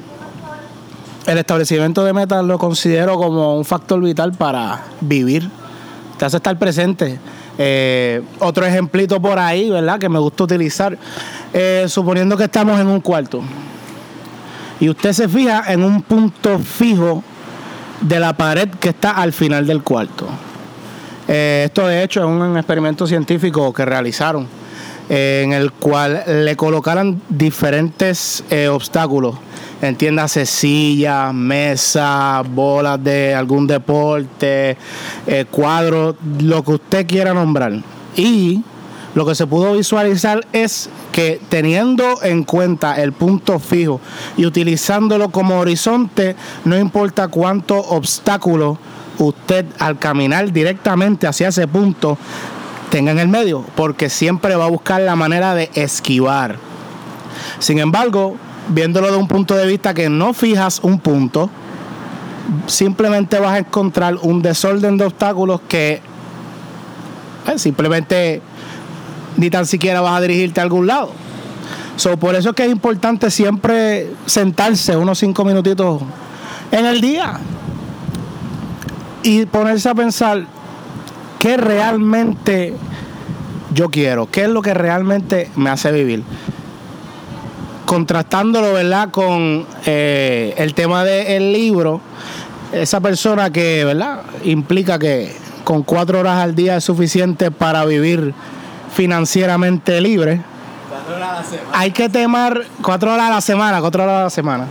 el 1.28 1.38
establecimiento 1.38 2.04
de 2.04 2.14
metas 2.14 2.44
lo 2.44 2.58
considero 2.58 3.18
como 3.18 3.58
un 3.58 3.66
factor 3.66 4.02
vital 4.02 4.34
para 4.34 4.84
vivir. 5.02 5.50
Te 6.18 6.26
hace 6.26 6.38
estar 6.38 6.58
presente. 6.58 7.20
Eh, 7.58 8.22
otro 8.40 8.66
ejemplito 8.66 9.22
por 9.22 9.40
ahí, 9.40 9.70
¿verdad? 9.70 10.00
Que 10.00 10.10
me 10.10 10.20
gusta 10.20 10.44
utilizar. 10.44 10.98
Eh, 11.54 11.86
suponiendo 11.88 12.38
que 12.38 12.46
estamos 12.46 12.80
en 12.80 12.88
un 12.88 13.00
cuarto 13.02 13.42
y 14.80 14.90
usted 14.90 15.14
se 15.14 15.28
fija 15.30 15.72
en 15.72 15.84
un 15.84 16.02
punto 16.02 16.60
fijo 16.60 17.24
de 18.02 18.20
la 18.20 18.34
pared 18.34 18.70
que 18.70 18.90
está 18.90 19.12
al 19.12 19.34
final 19.34 19.66
del 19.66 19.84
cuarto. 19.84 20.28
Eh, 21.28 21.64
esto 21.66 21.88
de 21.88 22.04
hecho 22.04 22.20
es 22.20 22.26
un 22.26 22.58
experimento 22.58 23.08
científico 23.08 23.74
que 23.74 23.86
realizaron 23.86 24.48
en 25.10 25.54
el 25.54 25.72
cual 25.72 26.24
le 26.28 26.56
colocaran 26.56 27.22
diferentes 27.30 28.44
eh, 28.50 28.68
obstáculos. 28.68 29.36
Entiéndase 29.82 30.46
sillas, 30.46 31.34
mesas, 31.34 32.48
bolas 32.50 33.04
de 33.04 33.36
algún 33.36 33.68
deporte, 33.68 34.78
eh, 35.28 35.46
cuadros, 35.52 36.16
lo 36.40 36.64
que 36.64 36.72
usted 36.72 37.08
quiera 37.08 37.34
nombrar. 37.34 37.74
Y 38.16 38.64
lo 39.16 39.26
que 39.26 39.36
se 39.36 39.48
pudo 39.48 39.74
visualizar 39.74 40.46
es 40.54 40.90
que 41.12 41.40
teniendo 41.50 42.22
en 42.24 42.44
cuenta 42.44 43.02
el 43.02 43.14
punto 43.14 43.60
fijo 43.60 44.02
y 44.38 44.46
utilizándolo 44.46 45.30
como 45.30 45.60
horizonte, 45.60 46.36
no 46.64 46.78
importa 46.78 47.28
cuánto 47.28 47.78
obstáculo 47.78 48.78
usted 49.18 49.66
al 49.80 49.98
caminar 50.00 50.52
directamente 50.52 51.28
hacia 51.28 51.48
ese 51.50 51.68
punto 51.68 52.18
tenga 52.90 53.12
en 53.12 53.20
el 53.20 53.28
medio, 53.28 53.64
porque 53.76 54.10
siempre 54.10 54.56
va 54.56 54.66
a 54.66 54.70
buscar 54.70 55.02
la 55.02 55.16
manera 55.16 55.56
de 55.56 55.70
esquivar. 55.74 56.58
Sin 57.60 57.80
embargo, 57.80 58.36
viéndolo 58.70 59.12
de 59.12 59.18
un 59.18 59.28
punto 59.28 59.56
de 59.56 59.68
vista 59.68 59.94
que 59.94 60.10
no 60.10 60.34
fijas 60.34 60.80
un 60.84 61.00
punto, 61.00 61.50
simplemente 62.68 63.40
vas 63.40 63.54
a 63.54 63.58
encontrar 63.60 64.16
un 64.22 64.42
desorden 64.42 64.98
de 64.98 65.06
obstáculos 65.06 65.62
que 65.68 66.02
eh, 67.48 67.60
simplemente 67.60 68.42
ni 69.38 69.50
tan 69.50 69.66
siquiera 69.66 70.02
vas 70.02 70.18
a 70.18 70.22
dirigirte 70.22 70.60
a 70.60 70.64
algún 70.64 70.88
lado. 70.88 71.12
So, 71.98 72.18
por 72.18 72.36
eso 72.36 72.50
es 72.50 72.56
que 72.56 72.66
es 72.66 72.72
importante 72.72 73.32
siempre 73.32 74.12
sentarse 74.26 74.98
unos 74.98 75.18
cinco 75.18 75.46
minutitos 75.46 76.02
en 76.72 76.86
el 76.86 77.00
día 77.00 77.40
y 79.24 79.46
ponerse 79.46 79.90
a 79.90 79.96
pensar 79.96 80.46
qué 81.46 81.58
realmente 81.58 82.74
yo 83.72 83.92
quiero, 83.92 84.26
qué 84.32 84.46
es 84.46 84.50
lo 84.50 84.64
que 84.64 84.74
realmente 84.74 85.52
me 85.56 85.70
hace 85.70 85.92
vivir. 85.92 86.24
Contrastándolo, 87.86 88.74
¿verdad?, 88.74 89.12
con 89.12 89.68
eh, 89.86 90.56
el 90.58 90.74
tema 90.74 91.04
del 91.04 91.54
libro, 91.54 92.02
esa 92.72 93.00
persona 93.00 93.52
que, 93.52 93.86
¿verdad?, 93.86 94.22
implica 94.44 94.98
que 94.98 95.38
con 95.64 95.84
cuatro 95.84 96.22
horas 96.22 96.40
al 96.40 96.56
día 96.56 96.78
es 96.78 96.84
suficiente 96.84 97.52
para 97.52 97.86
vivir 97.86 98.34
financieramente 98.96 100.02
libre. 100.02 100.42
Hay 101.74 101.92
que 101.92 102.10
temar 102.10 102.64
cuatro 102.82 103.14
horas 103.14 103.30
a 103.30 103.34
la 103.36 103.42
semana, 103.42 103.82
cuatro 103.82 104.02
horas 104.02 104.20
a 104.20 104.24
la 104.24 104.30
semana. 104.32 104.66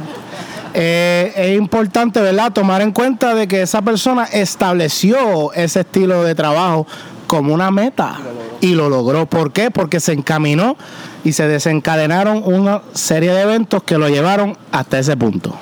Eh, 0.77 1.33
es 1.37 1.57
importante, 1.57 2.21
¿verdad?, 2.21 2.53
tomar 2.53 2.83
en 2.83 2.91
cuenta 2.91 3.35
de 3.35 3.47
que 3.47 3.63
esa 3.63 3.81
persona 3.81 4.25
estableció 4.25 5.53
ese 5.53 5.81
estilo 5.81 6.25
de 6.25 6.35
trabajo 6.35 6.85
como 7.29 7.55
una 7.55 7.71
meta 7.71 8.17
y 8.61 8.75
lo 8.75 8.89
logró. 8.89 9.27
¿Por 9.27 9.53
qué? 9.53 9.71
Porque 9.71 10.01
se 10.01 10.13
encaminó 10.13 10.77
y 11.23 11.33
se 11.33 11.47
desencadenaron 11.47 12.43
una 12.45 12.83
serie 12.93 13.33
de 13.33 13.43
eventos 13.43 13.85
que 13.85 13.99
lo 13.99 14.09
llevaron 14.09 14.57
hasta 14.73 14.99
ese 14.99 15.17
punto. 15.17 15.55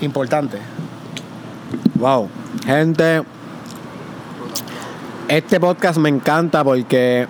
Importante. 0.00 0.58
Wow. 1.94 2.28
Gente, 2.66 3.22
este 5.28 5.60
podcast 5.60 5.98
me 5.98 6.08
encanta 6.08 6.64
porque 6.64 7.28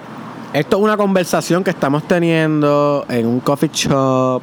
esto 0.53 0.77
es 0.79 0.83
una 0.83 0.97
conversación 0.97 1.63
que 1.63 1.71
estamos 1.71 2.09
teniendo 2.09 3.05
en 3.09 3.27
un 3.27 3.41
coffee 3.41 3.71
shop, 3.73 4.43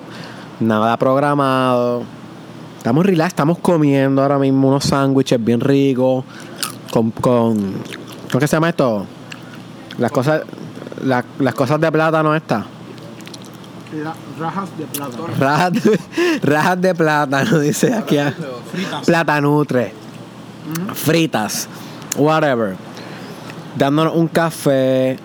nada 0.60 0.98
programado. 0.98 2.04
Estamos 2.78 3.06
relax, 3.06 3.30
estamos 3.30 3.58
comiendo 3.60 4.22
ahora 4.22 4.38
mismo 4.40 4.70
unos 4.70 4.86
sándwiches 4.86 5.44
bien 5.44 5.60
ricos 5.60 6.24
con, 6.92 7.12
con 7.12 7.74
¿cómo 8.32 8.40
que 8.40 8.48
se 8.48 8.56
llama 8.56 8.70
esto? 8.70 9.06
Las 9.98 10.12
cosas 10.12 10.42
la- 11.04 11.26
las 11.40 11.54
cosas 11.54 11.80
de 11.82 11.92
plátano 11.92 12.34
estas. 12.36 12.66
Rajas 14.40 14.70
de 14.78 14.86
plátano. 14.86 15.28
Rajas 15.40 15.72
de, 15.74 16.00
rajas 16.44 16.82
de 16.82 16.96
plátano, 16.96 17.60
dice 17.62 17.94
aquí. 17.94 18.18
Fritas. 18.72 19.06
Platanutre. 19.06 19.94
Fritas. 20.94 21.68
Whatever. 22.18 22.76
Dándonos 23.78 24.16
un 24.16 24.28
café. 24.28 25.18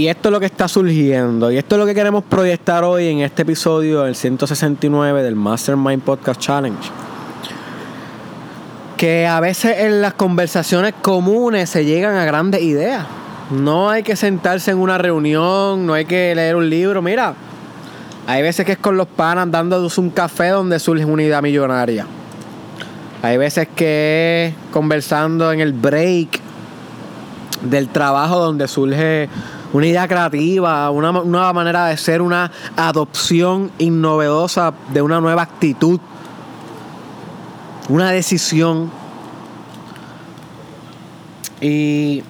Y 0.00 0.08
esto 0.08 0.30
es 0.30 0.32
lo 0.32 0.40
que 0.40 0.46
está 0.46 0.66
surgiendo. 0.66 1.50
Y 1.50 1.58
esto 1.58 1.74
es 1.74 1.78
lo 1.78 1.84
que 1.84 1.94
queremos 1.94 2.24
proyectar 2.24 2.84
hoy 2.84 3.08
en 3.08 3.18
este 3.18 3.42
episodio, 3.42 4.06
el 4.06 4.14
169 4.14 5.22
del 5.22 5.36
Mastermind 5.36 6.02
Podcast 6.02 6.40
Challenge. 6.40 6.88
Que 8.96 9.26
a 9.26 9.40
veces 9.40 9.80
en 9.80 10.00
las 10.00 10.14
conversaciones 10.14 10.94
comunes 11.02 11.68
se 11.68 11.84
llegan 11.84 12.16
a 12.16 12.24
grandes 12.24 12.62
ideas. 12.62 13.04
No 13.50 13.90
hay 13.90 14.02
que 14.02 14.16
sentarse 14.16 14.70
en 14.70 14.78
una 14.78 14.96
reunión, 14.96 15.84
no 15.84 15.92
hay 15.92 16.06
que 16.06 16.34
leer 16.34 16.56
un 16.56 16.70
libro. 16.70 17.02
Mira, 17.02 17.34
hay 18.26 18.40
veces 18.40 18.64
que 18.64 18.72
es 18.72 18.78
con 18.78 18.96
los 18.96 19.06
panas 19.06 19.50
dándonos 19.50 19.98
un 19.98 20.08
café 20.08 20.48
donde 20.48 20.78
surge 20.78 21.04
una 21.04 21.24
idea 21.24 21.42
millonaria. 21.42 22.06
Hay 23.20 23.36
veces 23.36 23.68
que 23.76 24.46
es 24.46 24.72
conversando 24.72 25.52
en 25.52 25.60
el 25.60 25.74
break 25.74 26.40
del 27.60 27.90
trabajo 27.90 28.38
donde 28.38 28.66
surge 28.66 29.28
una 29.72 29.86
idea 29.86 30.08
creativa, 30.08 30.90
una 30.90 31.12
nueva 31.12 31.52
manera 31.52 31.86
de 31.86 31.96
ser, 31.96 32.22
una 32.22 32.50
adopción 32.76 33.70
innovedosa 33.78 34.74
de 34.92 35.02
una 35.02 35.20
nueva 35.20 35.42
actitud, 35.42 36.00
una 37.88 38.10
decisión. 38.10 38.90
Y, 41.60 42.22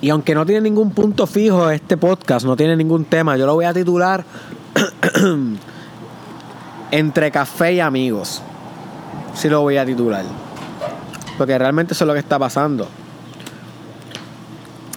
y 0.00 0.10
aunque 0.10 0.34
no 0.34 0.46
tiene 0.46 0.62
ningún 0.62 0.92
punto 0.92 1.26
fijo 1.26 1.68
este 1.70 1.96
podcast, 1.96 2.46
no 2.46 2.56
tiene 2.56 2.76
ningún 2.76 3.04
tema, 3.04 3.36
yo 3.36 3.46
lo 3.46 3.54
voy 3.54 3.64
a 3.64 3.74
titular 3.74 4.24
Entre 6.90 7.30
café 7.30 7.74
y 7.74 7.80
amigos. 7.80 8.42
Si 9.34 9.48
lo 9.48 9.60
voy 9.60 9.76
a 9.76 9.86
titular. 9.86 10.24
Porque 11.38 11.56
realmente 11.56 11.94
eso 11.94 12.04
es 12.04 12.08
lo 12.08 12.14
que 12.14 12.20
está 12.20 12.38
pasando. 12.38 12.88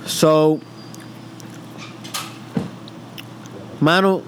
So, 0.06 0.60
Manu, 3.84 4.22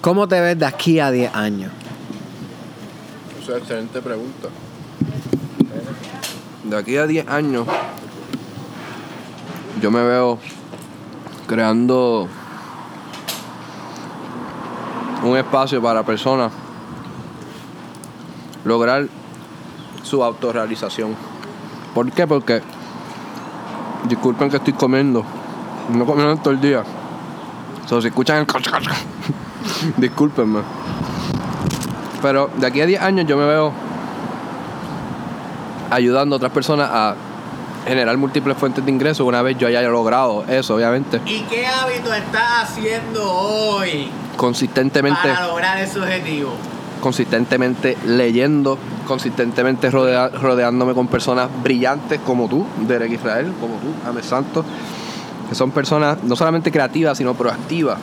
¿cómo 0.00 0.28
te 0.28 0.40
ves 0.40 0.56
de 0.56 0.64
aquí 0.64 1.00
a 1.00 1.10
10 1.10 1.34
años? 1.34 1.72
Es 3.40 3.48
una 3.48 3.58
excelente 3.58 4.00
pregunta. 4.00 4.46
De 6.62 6.76
aquí 6.76 6.96
a 6.98 7.08
10 7.08 7.26
años, 7.26 7.66
yo 9.80 9.90
me 9.90 10.04
veo 10.04 10.38
creando 11.48 12.28
un 15.24 15.36
espacio 15.36 15.82
para 15.82 16.04
personas 16.04 16.52
lograr 18.64 19.08
su 20.04 20.22
autorrealización. 20.22 21.16
¿Por 21.92 22.12
qué? 22.12 22.28
Porque, 22.28 22.62
disculpen 24.08 24.48
que 24.48 24.58
estoy 24.58 24.74
comiendo, 24.74 25.24
no 25.90 26.06
comiendo 26.06 26.36
todo 26.36 26.50
el 26.54 26.60
día. 26.60 26.82
So, 27.88 28.00
si 28.00 28.08
escuchan 28.08 28.38
el... 28.38 28.46
Discúlpenme. 29.96 30.60
Pero 32.20 32.50
de 32.56 32.66
aquí 32.66 32.80
a 32.80 32.86
10 32.86 33.02
años 33.02 33.26
yo 33.26 33.36
me 33.36 33.44
veo 33.46 33.72
ayudando 35.90 36.34
a 36.34 36.38
otras 36.38 36.52
personas 36.52 36.88
a 36.92 37.14
generar 37.86 38.16
múltiples 38.16 38.56
fuentes 38.56 38.84
de 38.84 38.90
ingresos 38.90 39.26
una 39.26 39.42
vez 39.42 39.58
yo 39.58 39.66
haya 39.66 39.82
logrado 39.82 40.44
eso, 40.48 40.76
obviamente. 40.76 41.20
¿Y 41.26 41.40
qué 41.42 41.66
hábito 41.66 42.12
estás 42.14 42.62
haciendo 42.70 43.30
hoy 43.30 44.08
Consistentemente, 44.36 45.28
lograr 45.46 45.78
ese 45.78 45.98
objetivo? 46.00 46.52
consistentemente 47.00 47.98
leyendo, 48.06 48.78
consistentemente 49.08 49.90
rodea- 49.90 50.30
rodeándome 50.30 50.94
con 50.94 51.08
personas 51.08 51.48
brillantes 51.62 52.20
como 52.24 52.48
tú, 52.48 52.64
Derek 52.86 53.10
Israel, 53.12 53.52
como 53.60 53.74
tú, 53.74 53.88
Ames 54.08 54.24
Santos, 54.24 54.64
que 55.52 55.56
son 55.56 55.70
personas 55.70 56.24
no 56.24 56.34
solamente 56.34 56.72
creativas, 56.72 57.18
sino 57.18 57.34
proactivas 57.34 57.98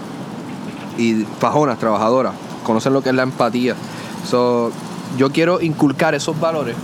y 0.99 1.25
fajonas, 1.39 1.79
trabajadoras, 1.79 2.35
conocen 2.63 2.93
lo 2.93 3.01
que 3.01 3.09
es 3.09 3.15
la 3.15 3.23
empatía. 3.23 3.73
So, 4.23 4.71
yo 5.17 5.31
quiero 5.31 5.59
inculcar 5.59 6.13
esos 6.13 6.39
valores, 6.39 6.75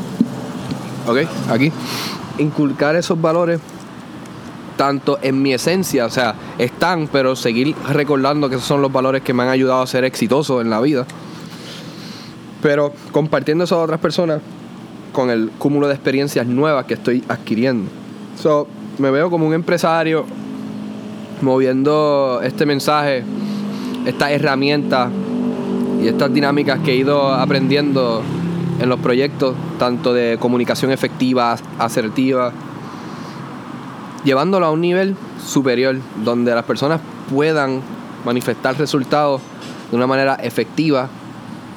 ¿ok? 1.06 1.18
Aquí, 1.52 1.72
inculcar 2.40 2.96
esos 2.96 3.22
valores 3.22 3.62
tanto 4.76 5.20
en 5.22 5.40
mi 5.40 5.54
esencia, 5.54 6.08
o 6.08 6.10
sea, 6.10 6.34
están, 6.58 7.10
pero 7.10 7.36
seguir 7.36 7.76
recordando 7.90 8.50
que 8.50 8.56
esos 8.56 8.68
son 8.68 8.82
los 8.82 8.92
valores 8.92 9.22
que 9.22 9.36
me 9.36 9.44
han 9.44 9.50
ayudado 9.50 9.84
a 9.84 9.88
ser 9.88 10.04
exitoso 10.04 10.62
en 10.62 10.72
la 10.72 10.82
vida. 10.82 11.06
Pero 12.64 12.92
compartiendo 13.12 13.66
eso 13.66 13.80
a 13.80 13.84
otras 13.84 14.00
personas 14.00 14.42
con 15.14 15.30
el 15.30 15.52
cúmulo 15.60 15.88
de 15.88 15.94
experiencias 15.94 16.48
nuevas 16.48 16.86
que 16.86 16.96
estoy 16.96 17.24
adquiriendo. 17.30 17.92
So, 18.42 18.68
me 18.98 19.12
veo 19.12 19.30
como 19.30 19.46
un 19.46 19.54
empresario 19.54 20.26
moviendo 21.42 22.42
este 22.44 22.66
mensaje, 22.66 23.24
estas 24.06 24.32
herramientas 24.32 25.12
y 26.02 26.08
estas 26.08 26.34
dinámicas 26.34 26.80
que 26.80 26.94
he 26.94 26.96
ido 26.96 27.34
aprendiendo 27.34 28.22
en 28.80 28.90
los 28.90 29.00
proyectos, 29.00 29.56
tanto 29.80 30.14
de 30.14 30.38
comunicación 30.40 30.92
efectiva, 30.92 31.56
asertiva, 31.80 32.52
llevándolo 34.24 34.66
a 34.66 34.72
un 34.72 34.82
nivel 34.82 35.16
superior, 35.46 35.98
donde 36.24 36.54
las 36.54 36.66
personas 36.66 37.00
puedan 37.34 37.82
manifestar 38.26 38.78
resultados 38.78 39.42
de 39.90 39.96
una 39.96 40.08
manera 40.08 40.36
efectiva, 40.36 41.10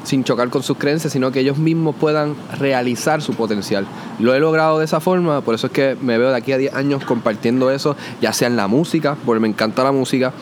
sin 0.04 0.24
chocar 0.24 0.48
con 0.48 0.62
sus 0.62 0.76
creencias, 0.78 1.12
sino 1.12 1.30
que 1.30 1.40
ellos 1.40 1.58
mismos 1.58 1.94
puedan 1.96 2.34
realizar 2.58 3.20
su 3.22 3.34
potencial. 3.34 3.87
Lo 4.18 4.34
he 4.34 4.40
logrado 4.40 4.78
de 4.78 4.84
esa 4.84 5.00
forma, 5.00 5.40
por 5.40 5.54
eso 5.54 5.66
es 5.66 5.72
que 5.72 5.96
me 6.00 6.18
veo 6.18 6.30
de 6.30 6.37
aquí 6.37 6.52
a 6.52 6.58
10 6.58 6.74
años 6.74 7.04
compartiendo 7.04 7.70
eso, 7.70 7.96
ya 8.20 8.32
sea 8.32 8.48
en 8.48 8.56
la 8.56 8.68
música, 8.68 9.16
porque 9.26 9.40
me 9.40 9.48
encanta 9.48 9.84
la 9.84 9.92
música, 9.92 10.32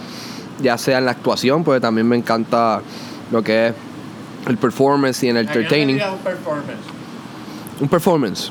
ya 0.62 0.78
sea 0.78 0.98
en 0.98 1.06
la 1.06 1.12
actuación, 1.12 1.64
porque 1.64 1.80
también 1.80 2.08
me 2.08 2.16
encanta 2.16 2.80
lo 3.32 3.42
que 3.42 3.68
es 3.68 3.74
el 4.46 4.56
performance 4.56 5.22
y 5.24 5.28
el 5.28 5.38
entertaining. 5.38 6.00
Un 7.80 7.88
performance. 7.88 8.50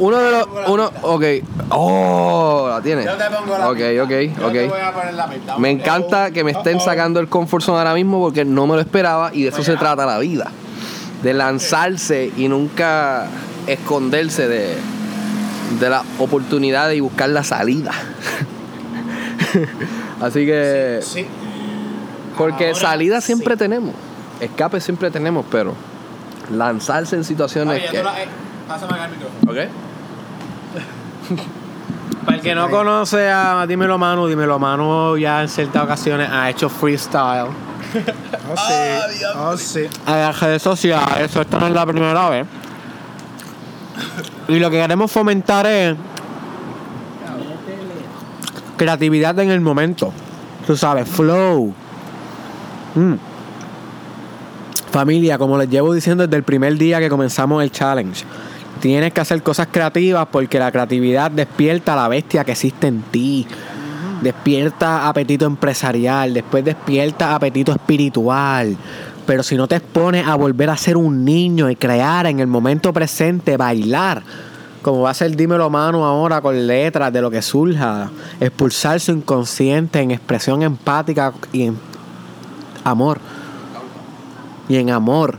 Uno 0.00 0.18
de 0.18 0.30
los. 0.32 0.48
Uno. 0.68 0.90
Ok. 1.02 1.24
Oh, 1.70 2.66
la 2.70 2.80
tiene. 2.82 3.04
Yo 3.04 3.16
te 3.16 3.24
pongo 3.30 3.56
la 3.58 3.68
Ok, 3.70 3.76
pista. 3.76 4.02
ok, 4.02 4.10
Yo 4.40 4.46
ok. 4.46 4.52
te 4.52 4.68
voy 4.68 4.80
a 4.80 4.92
poner 4.92 5.14
la 5.14 5.26
pista. 5.28 5.58
Me 5.58 5.70
encanta 5.70 6.30
que 6.32 6.42
me 6.42 6.50
estén 6.50 6.80
sacando 6.80 7.20
el 7.20 7.28
comfort 7.28 7.62
zone 7.62 7.78
ahora 7.78 7.94
mismo 7.94 8.18
porque 8.20 8.44
no 8.44 8.66
me 8.66 8.74
lo 8.74 8.80
esperaba 8.80 9.30
y 9.32 9.44
de 9.44 9.50
eso 9.50 9.62
se 9.62 9.76
trata 9.76 10.04
la 10.06 10.18
vida. 10.18 10.50
De 11.22 11.34
lanzarse 11.34 12.32
y 12.36 12.48
nunca 12.48 13.26
esconderse 13.66 14.48
de, 14.48 14.74
de 15.78 15.90
la 15.90 16.02
oportunidad 16.18 16.90
y 16.90 17.00
buscar 17.00 17.28
la 17.28 17.44
salida. 17.44 17.92
Así 20.20 20.46
que. 20.46 21.00
Sí. 21.02 21.26
Porque 22.36 22.68
Ahora 22.68 22.78
salida 22.78 23.20
sí. 23.20 23.28
siempre 23.28 23.56
tenemos. 23.56 23.94
Escape 24.40 24.80
siempre 24.80 25.10
tenemos, 25.10 25.44
pero 25.50 25.74
lanzarse 26.52 27.16
en 27.16 27.24
situaciones 27.24 27.90
que. 27.90 28.02
Pásame 28.66 28.94
acá 28.94 29.04
el 29.06 29.10
micrófono. 29.10 29.52
¿Ok? 29.52 29.58
Para 32.24 32.36
el 32.36 32.42
que 32.42 32.54
no 32.54 32.70
conoce 32.70 33.30
a 33.30 33.66
Dímelo 33.66 33.98
Manu, 33.98 34.26
Dímelo 34.26 34.58
Manu 34.58 35.16
ya 35.16 35.42
en 35.42 35.48
ciertas 35.48 35.84
ocasiones 35.84 36.28
ha 36.30 36.50
hecho 36.50 36.68
freestyle. 36.68 37.48
Oh, 38.50 38.56
sí. 38.56 39.24
Oh, 39.36 39.56
sí. 39.56 39.88
En 40.06 40.12
las 40.12 40.40
redes 40.40 40.62
sociales, 40.62 41.30
eso 41.30 41.40
esta 41.40 41.58
no 41.58 41.66
es 41.68 41.72
la 41.72 41.86
primera 41.86 42.28
vez. 42.28 42.46
Y 44.48 44.58
lo 44.58 44.70
que 44.70 44.78
queremos 44.78 45.10
fomentar 45.10 45.66
es 45.66 45.96
creatividad 48.76 49.38
en 49.38 49.50
el 49.50 49.60
momento. 49.60 50.12
Tú 50.66 50.76
sabes, 50.76 51.08
flow. 51.08 51.72
Mm. 52.94 53.14
Familia, 54.90 55.38
como 55.38 55.56
les 55.56 55.68
llevo 55.68 55.94
diciendo 55.94 56.26
desde 56.26 56.36
el 56.36 56.42
primer 56.42 56.76
día 56.76 56.98
que 56.98 57.08
comenzamos 57.08 57.62
el 57.62 57.70
challenge, 57.70 58.24
tienes 58.80 59.12
que 59.12 59.20
hacer 59.20 59.42
cosas 59.42 59.68
creativas 59.70 60.28
porque 60.30 60.58
la 60.58 60.70
creatividad 60.70 61.30
despierta 61.30 61.96
la 61.96 62.08
bestia 62.08 62.44
que 62.44 62.52
existe 62.52 62.86
en 62.86 63.02
ti. 63.02 63.46
Despierta 64.22 65.08
apetito 65.08 65.46
empresarial, 65.46 66.34
después 66.34 66.64
despierta 66.64 67.34
apetito 67.34 67.72
espiritual. 67.72 68.76
Pero 69.26 69.42
si 69.42 69.56
no 69.56 69.68
te 69.68 69.76
expones 69.76 70.26
a 70.26 70.34
volver 70.34 70.70
a 70.70 70.76
ser 70.76 70.96
un 70.96 71.24
niño 71.24 71.70
y 71.70 71.76
crear 71.76 72.26
en 72.26 72.40
el 72.40 72.46
momento 72.46 72.92
presente, 72.92 73.56
bailar, 73.56 74.22
como 74.82 75.02
va 75.02 75.10
a 75.10 75.14
ser 75.14 75.36
Dímelo 75.36 75.68
Mano 75.70 76.04
ahora 76.04 76.40
con 76.40 76.66
letras 76.66 77.12
de 77.12 77.20
lo 77.20 77.30
que 77.30 77.42
surja, 77.42 78.10
expulsar 78.40 78.98
su 79.00 79.12
inconsciente 79.12 80.00
en 80.00 80.10
expresión 80.10 80.62
empática 80.62 81.32
y 81.52 81.64
en 81.64 81.78
amor. 82.84 83.20
Y 84.68 84.76
en 84.76 84.90
amor. 84.90 85.38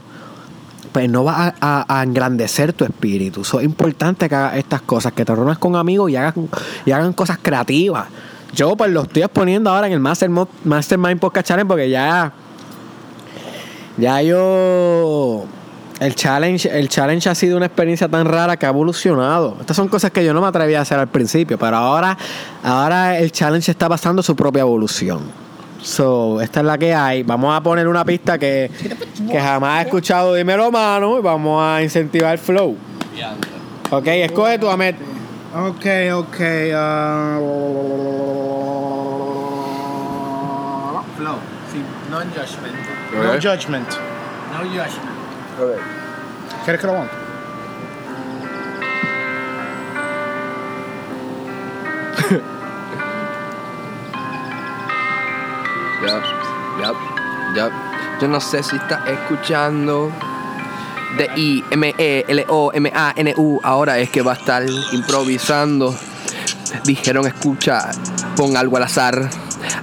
Pues 0.91 1.09
no 1.09 1.23
vas 1.23 1.53
a, 1.61 2.03
engrandecer 2.03 2.73
tu 2.73 2.83
espíritu. 2.83 3.43
So, 3.43 3.59
es 3.59 3.65
importante 3.65 4.27
que 4.27 4.35
hagas 4.35 4.57
estas 4.57 4.81
cosas, 4.81 5.13
que 5.13 5.23
te 5.23 5.33
reúnas 5.33 5.57
con 5.57 5.75
amigos 5.75 6.11
y 6.11 6.15
hagan, 6.15 6.49
y 6.85 6.91
hagan 6.91 7.13
cosas 7.13 7.39
creativas. 7.41 8.07
Yo 8.53 8.75
pues 8.75 8.91
lo 8.91 9.03
estoy 9.03 9.23
exponiendo 9.23 9.69
ahora 9.69 9.87
en 9.87 9.93
el 9.93 9.99
Mastermo- 9.99 10.49
Mastermind 10.65 11.19
Podcast 11.19 11.47
Challenge 11.47 11.67
porque 11.67 11.89
ya 11.89 12.33
ya 13.97 14.21
yo 14.21 15.45
el 15.99 16.15
challenge 16.15 16.67
el 16.67 16.89
challenge 16.89 17.29
ha 17.29 17.35
sido 17.35 17.55
una 17.55 17.67
experiencia 17.67 18.09
tan 18.09 18.25
rara 18.25 18.57
que 18.57 18.65
ha 18.65 18.69
evolucionado. 18.69 19.55
Estas 19.61 19.77
son 19.77 19.87
cosas 19.87 20.11
que 20.11 20.25
yo 20.25 20.33
no 20.33 20.41
me 20.41 20.47
atrevía 20.47 20.79
a 20.79 20.81
hacer 20.81 20.99
al 20.99 21.07
principio, 21.07 21.57
pero 21.57 21.77
ahora 21.77 22.17
ahora 22.61 23.17
el 23.17 23.31
challenge 23.31 23.71
está 23.71 23.87
pasando 23.87 24.21
su 24.21 24.35
propia 24.35 24.61
evolución. 24.61 25.21
So, 25.81 26.39
esta 26.41 26.59
es 26.59 26.65
la 26.65 26.77
que 26.77 26.93
hay. 26.93 27.23
Vamos 27.23 27.55
a 27.55 27.61
poner 27.61 27.87
una 27.87 28.05
pista 28.05 28.37
que, 28.37 28.69
que 29.29 29.39
jamás 29.41 29.79
he 29.79 29.87
escuchado 29.87 30.35
Dímelo 30.35 30.71
Mano 30.71 31.17
y 31.17 31.21
vamos 31.21 31.63
a 31.63 31.81
incentivar 31.81 32.33
el 32.33 32.37
flow. 32.39 32.77
Ok, 33.89 34.07
escoge 34.07 34.57
tu 34.59 34.69
Ahmed. 34.69 34.95
Ok, 35.53 35.85
ok. 36.13 36.37
ah, 36.75 37.39
Flow, 41.17 41.35
sí, 41.71 41.83
non-judgment. 42.09 42.75
no 43.13 43.33
judgment. 43.33 43.89
No 44.53 44.59
judgment. 44.69 45.79
¿Quieres 46.63 46.79
que 46.81 46.87
lo 46.87 46.93
monte? 46.93 47.13
Yup, 56.01 56.23
yup, 56.79 56.97
yup. 57.55 57.71
Yo 58.19 58.27
no 58.27 58.39
sé 58.41 58.63
si 58.63 58.75
estás 58.75 59.07
escuchando. 59.07 60.11
D 61.17 61.29
I 61.35 61.63
M 61.69 61.93
E 61.97 62.25
L 62.27 62.45
O 62.49 62.71
M 62.73 62.91
A 62.95 63.13
N 63.15 63.33
U. 63.37 63.59
Ahora 63.63 63.99
es 63.99 64.09
que 64.09 64.21
va 64.21 64.31
a 64.31 64.35
estar 64.35 64.63
improvisando. 64.93 65.95
Dijeron 66.85 67.27
escucha, 67.27 67.91
pon 68.35 68.57
algo 68.57 68.77
al 68.77 68.83
azar. 68.83 69.29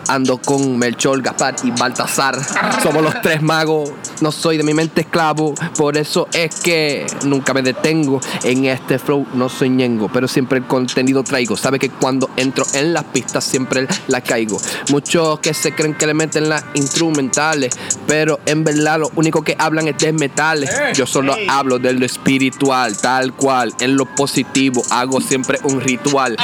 Ando 0.09 0.39
con 0.39 0.79
Melchor, 0.79 1.23
Gaspar 1.23 1.55
y 1.63 1.71
Baltasar. 1.71 2.37
Somos 2.83 3.03
los 3.03 3.21
tres 3.21 3.41
magos. 3.41 3.93
No 4.21 4.33
soy 4.33 4.57
de 4.57 4.63
mi 4.63 4.75
mente 4.75 5.03
esclavo. 5.03 5.55
Por 5.77 5.97
eso 5.97 6.29
es 6.33 6.55
que 6.57 7.07
nunca 7.25 7.55
me 7.55 7.63
detengo. 7.63 8.21
En 8.45 8.65
este 8.65 8.99
flow 8.99 9.27
no 9.35 9.49
soy 9.49 9.71
ñengo. 9.71 10.11
Pero 10.13 10.29
siempre 10.29 10.59
el 10.59 10.67
contenido 10.67 11.23
traigo. 11.23 11.57
Sabe 11.57 11.79
que 11.79 11.91
cuando 11.91 12.31
entro 12.37 12.65
en 12.75 12.93
las 12.93 13.05
pistas 13.05 13.45
siempre 13.45 13.87
la 14.09 14.21
caigo. 14.21 14.61
Muchos 14.91 15.41
que 15.41 15.55
se 15.55 15.73
creen 15.73 15.95
que 15.95 16.07
le 16.07 16.15
meten 16.15 16.49
las 16.49 16.65
instrumentales. 16.75 17.77
Pero 18.07 18.41
en 18.47 18.65
verdad 18.65 19.01
lo 19.01 19.11
único 19.17 19.43
que 19.43 19.57
hablan 19.59 19.89
es 19.89 19.99
de 19.99 20.13
metales. 20.13 20.71
Yo 20.95 21.07
solo 21.07 21.37
hablo 21.49 21.79
de 21.79 21.93
lo 21.93 22.05
espiritual, 22.05 22.97
tal 22.97 23.33
cual. 23.35 23.73
En 23.81 23.97
lo 23.97 24.07
positivo 24.07 24.83
hago 24.91 25.21
siempre 25.21 25.59
un 25.65 25.81
ritual. 25.81 26.37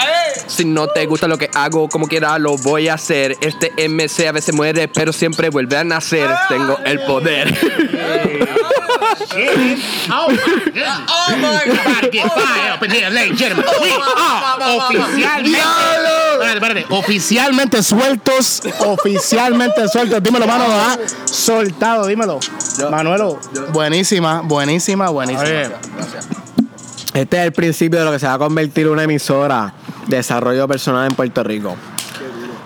Si 0.46 0.64
no 0.64 0.88
te 0.88 1.06
gusta 1.06 1.28
lo 1.28 1.38
que 1.38 1.50
hago, 1.54 1.88
como 1.88 2.06
quiera 2.06 2.38
lo 2.38 2.56
voy 2.58 2.88
a 2.88 2.94
hacer. 2.94 3.36
Este 3.40 3.72
MC 3.88 4.28
a 4.28 4.32
veces 4.32 4.54
muere, 4.54 4.88
pero 4.88 5.12
siempre 5.12 5.50
vuelve 5.50 5.76
a 5.76 5.84
nacer. 5.84 6.28
Tengo 6.48 6.78
el 6.84 7.00
poder. 7.00 7.56
Oh 10.10 10.28
my 11.36 11.62
God. 11.66 12.12
Get 12.12 12.30
fired 12.32 12.72
up 12.72 12.82
in 12.82 12.90
here, 12.90 13.10
ladies 13.10 13.30
and 13.30 13.38
gentlemen. 13.38 13.64
We 13.80 13.90
are 13.90 14.58
oficialmente. 14.76 15.58
Espérate, 16.34 16.54
espérate. 16.54 16.86
Oficialmente 16.90 17.82
sueltos. 17.82 18.62
Oficialmente 18.80 19.88
sueltos. 19.88 20.22
Dímelo, 20.22 20.46
mano. 20.46 20.64
¿ah? 20.68 20.96
Soltado, 21.24 22.06
dímelo. 22.06 22.40
Manuelo, 22.90 23.38
buenísima, 23.72 24.42
buenísima, 24.42 25.08
buenísima. 25.10 25.70
Este 27.14 27.38
es 27.38 27.44
el 27.44 27.52
principio 27.52 28.00
de 28.00 28.04
lo 28.04 28.12
que 28.12 28.18
se 28.18 28.26
va 28.26 28.34
a 28.34 28.38
convertir 28.38 28.86
en 28.86 28.92
una 28.92 29.04
emisora 29.04 29.72
de 30.08 30.16
desarrollo 30.16 30.66
personal 30.66 31.08
en 31.08 31.14
Puerto 31.14 31.44
Rico. 31.44 31.76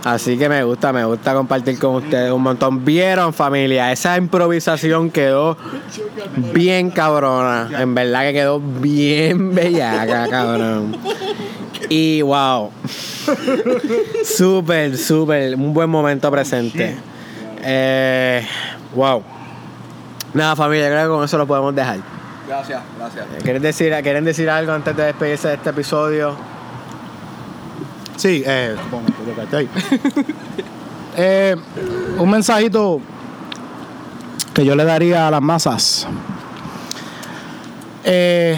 Así 0.04 0.38
que 0.38 0.48
me 0.48 0.62
gusta, 0.62 0.92
me 0.92 1.04
gusta 1.04 1.34
compartir 1.34 1.78
con 1.78 1.96
ustedes 1.96 2.30
un 2.30 2.42
montón. 2.42 2.84
Vieron 2.84 3.34
familia, 3.34 3.90
esa 3.90 4.16
improvisación 4.16 5.10
quedó 5.10 5.56
bien 6.54 6.90
cabrona. 6.90 7.68
En 7.80 7.94
verdad 7.94 8.22
que 8.22 8.32
quedó 8.32 8.60
bien 8.60 9.54
bellaca, 9.54 10.28
cabrón. 10.28 10.96
Y 11.88 12.22
wow. 12.22 12.70
Súper, 14.24 14.96
súper, 14.96 15.54
un 15.54 15.74
buen 15.74 15.90
momento 15.90 16.30
presente. 16.30 16.96
Eh, 17.62 18.46
wow. 18.94 19.22
Nada 20.32 20.56
familia, 20.56 20.88
creo 20.88 21.02
que 21.02 21.08
con 21.08 21.24
eso 21.24 21.38
lo 21.38 21.46
podemos 21.46 21.74
dejar. 21.74 21.98
Gracias, 22.46 22.82
gracias. 22.98 23.26
¿Quieren 23.42 23.62
decir, 23.62 23.94
¿Quieren 24.02 24.24
decir 24.24 24.48
algo 24.48 24.72
antes 24.72 24.96
de 24.96 25.04
despedirse 25.04 25.48
de 25.48 25.54
este 25.54 25.70
episodio? 25.70 26.36
Sí, 28.18 28.42
eh, 28.44 28.76
ahí. 29.52 29.68
Eh, 31.20 31.56
un 32.16 32.30
mensajito 32.30 33.00
que 34.54 34.64
yo 34.64 34.76
le 34.76 34.84
daría 34.84 35.26
a 35.26 35.32
las 35.32 35.42
masas. 35.42 36.06
Eh, 38.04 38.56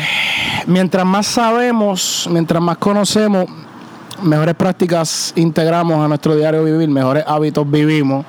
mientras 0.66 1.07
más 1.07 1.27
sabemos, 1.27 2.29
mientras 2.31 2.62
más 2.62 2.77
conocemos, 2.77 3.46
mejores 4.23 4.55
prácticas 4.57 5.33
integramos 5.37 6.05
a 6.05 6.09
nuestro 6.09 6.37
diario 6.37 6.62
vivir, 6.62 6.90
mejores 6.90 7.25
hábitos 7.27 7.70
vivimos, 7.70 8.27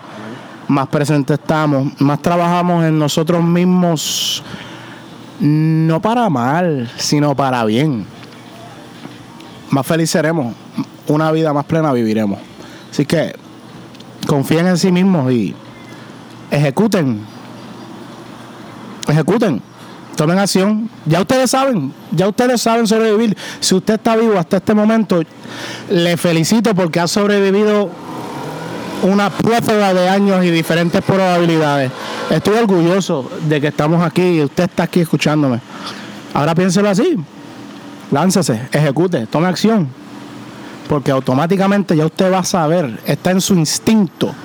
más 0.69 0.87
presentes 0.87 1.37
estamos, 1.37 1.99
más 1.99 2.21
trabajamos 2.21 2.85
en 2.85 2.97
nosotros 2.97 3.43
mismos, 3.43 4.43
no 5.41 6.01
para 6.01 6.29
mal, 6.29 6.89
sino 6.95 7.35
para 7.35 7.65
bien. 7.65 8.05
Más 9.71 9.85
feliz 9.85 10.09
seremos, 10.09 10.55
una 11.11 11.31
vida 11.31 11.53
más 11.53 11.65
plena 11.65 11.93
viviremos. 11.93 12.39
Así 12.89 13.05
que 13.05 13.35
confíen 14.27 14.67
en 14.67 14.77
sí 14.77 14.91
mismos 14.91 15.31
y 15.31 15.55
ejecuten. 16.49 17.21
Ejecuten. 19.07 19.61
Tomen 20.15 20.39
acción. 20.39 20.89
Ya 21.05 21.21
ustedes 21.21 21.51
saben, 21.51 21.93
ya 22.11 22.27
ustedes 22.27 22.61
saben 22.61 22.85
sobrevivir. 22.85 23.35
Si 23.59 23.73
usted 23.75 23.95
está 23.95 24.15
vivo 24.15 24.37
hasta 24.37 24.57
este 24.57 24.73
momento, 24.73 25.21
le 25.89 26.17
felicito 26.17 26.75
porque 26.75 26.99
ha 26.99 27.07
sobrevivido 27.07 27.89
una 29.03 29.29
plethora 29.29 29.93
de 29.93 30.09
años 30.09 30.43
y 30.45 30.51
diferentes 30.51 31.01
probabilidades. 31.01 31.91
Estoy 32.29 32.57
orgulloso 32.57 33.29
de 33.47 33.59
que 33.59 33.67
estamos 33.67 34.05
aquí 34.05 34.21
y 34.21 34.43
usted 34.43 34.65
está 34.65 34.83
aquí 34.83 34.99
escuchándome. 34.99 35.59
Ahora 36.33 36.53
piénselo 36.53 36.89
así. 36.89 37.17
Láncese, 38.11 38.67
ejecute, 38.71 39.25
tome 39.27 39.47
acción. 39.47 40.00
Porque 40.91 41.09
automáticamente 41.09 41.95
ya 41.95 42.05
usted 42.05 42.29
va 42.29 42.39
a 42.39 42.43
saber, 42.43 42.99
está 43.05 43.31
en 43.31 43.39
su 43.39 43.53
instinto, 43.53 44.35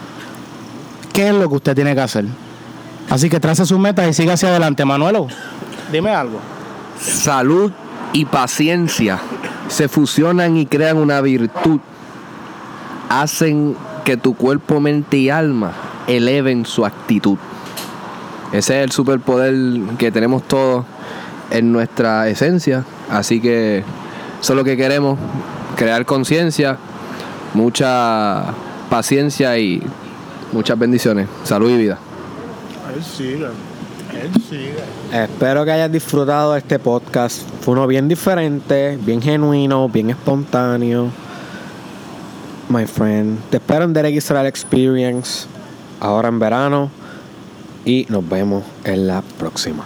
qué 1.12 1.30
es 1.30 1.34
lo 1.34 1.48
que 1.48 1.56
usted 1.56 1.74
tiene 1.74 1.92
que 1.92 2.00
hacer. 2.00 2.24
Así 3.10 3.28
que 3.28 3.40
trace 3.40 3.66
sus 3.66 3.80
metas 3.80 4.08
y 4.08 4.12
siga 4.12 4.34
hacia 4.34 4.50
adelante. 4.50 4.84
Manuelo, 4.84 5.26
dime 5.90 6.10
algo. 6.10 6.38
Salud 7.00 7.72
y 8.12 8.26
paciencia 8.26 9.18
se 9.66 9.88
fusionan 9.88 10.56
y 10.56 10.66
crean 10.66 10.98
una 10.98 11.20
virtud. 11.20 11.80
Hacen 13.08 13.74
que 14.04 14.16
tu 14.16 14.36
cuerpo, 14.36 14.78
mente 14.78 15.16
y 15.16 15.30
alma 15.30 15.72
eleven 16.06 16.64
su 16.64 16.86
actitud. 16.86 17.38
Ese 18.52 18.78
es 18.78 18.84
el 18.84 18.92
superpoder 18.92 19.80
que 19.98 20.12
tenemos 20.12 20.44
todos 20.44 20.84
en 21.50 21.72
nuestra 21.72 22.28
esencia. 22.28 22.84
Así 23.10 23.40
que 23.40 23.78
eso 24.40 24.52
es 24.52 24.56
lo 24.56 24.62
que 24.62 24.76
queremos, 24.76 25.18
crear 25.76 26.04
conciencia, 26.04 26.78
mucha 27.54 28.46
paciencia 28.90 29.56
y 29.58 29.82
muchas 30.52 30.78
bendiciones. 30.78 31.28
Salud 31.44 31.70
y 31.70 31.76
vida. 31.76 31.98
Él 32.94 33.04
sigue, 33.04 33.46
él 33.46 34.42
sigue. 34.48 34.74
Espero 35.12 35.64
que 35.64 35.72
hayas 35.72 35.92
disfrutado 35.92 36.54
de 36.54 36.58
este 36.58 36.78
podcast. 36.78 37.42
Fue 37.60 37.74
uno 37.74 37.86
bien 37.86 38.08
diferente, 38.08 38.98
bien 39.02 39.20
genuino, 39.20 39.88
bien 39.88 40.10
espontáneo. 40.10 41.10
My 42.68 42.86
friend. 42.86 43.38
Te 43.50 43.58
espero 43.58 43.84
en 43.84 43.92
Derek 43.92 44.14
Israel 44.14 44.46
Experience. 44.46 45.46
Ahora 46.00 46.28
en 46.28 46.38
verano. 46.38 46.90
Y 47.84 48.06
nos 48.08 48.28
vemos 48.28 48.64
en 48.82 49.06
la 49.06 49.22
próxima. 49.38 49.84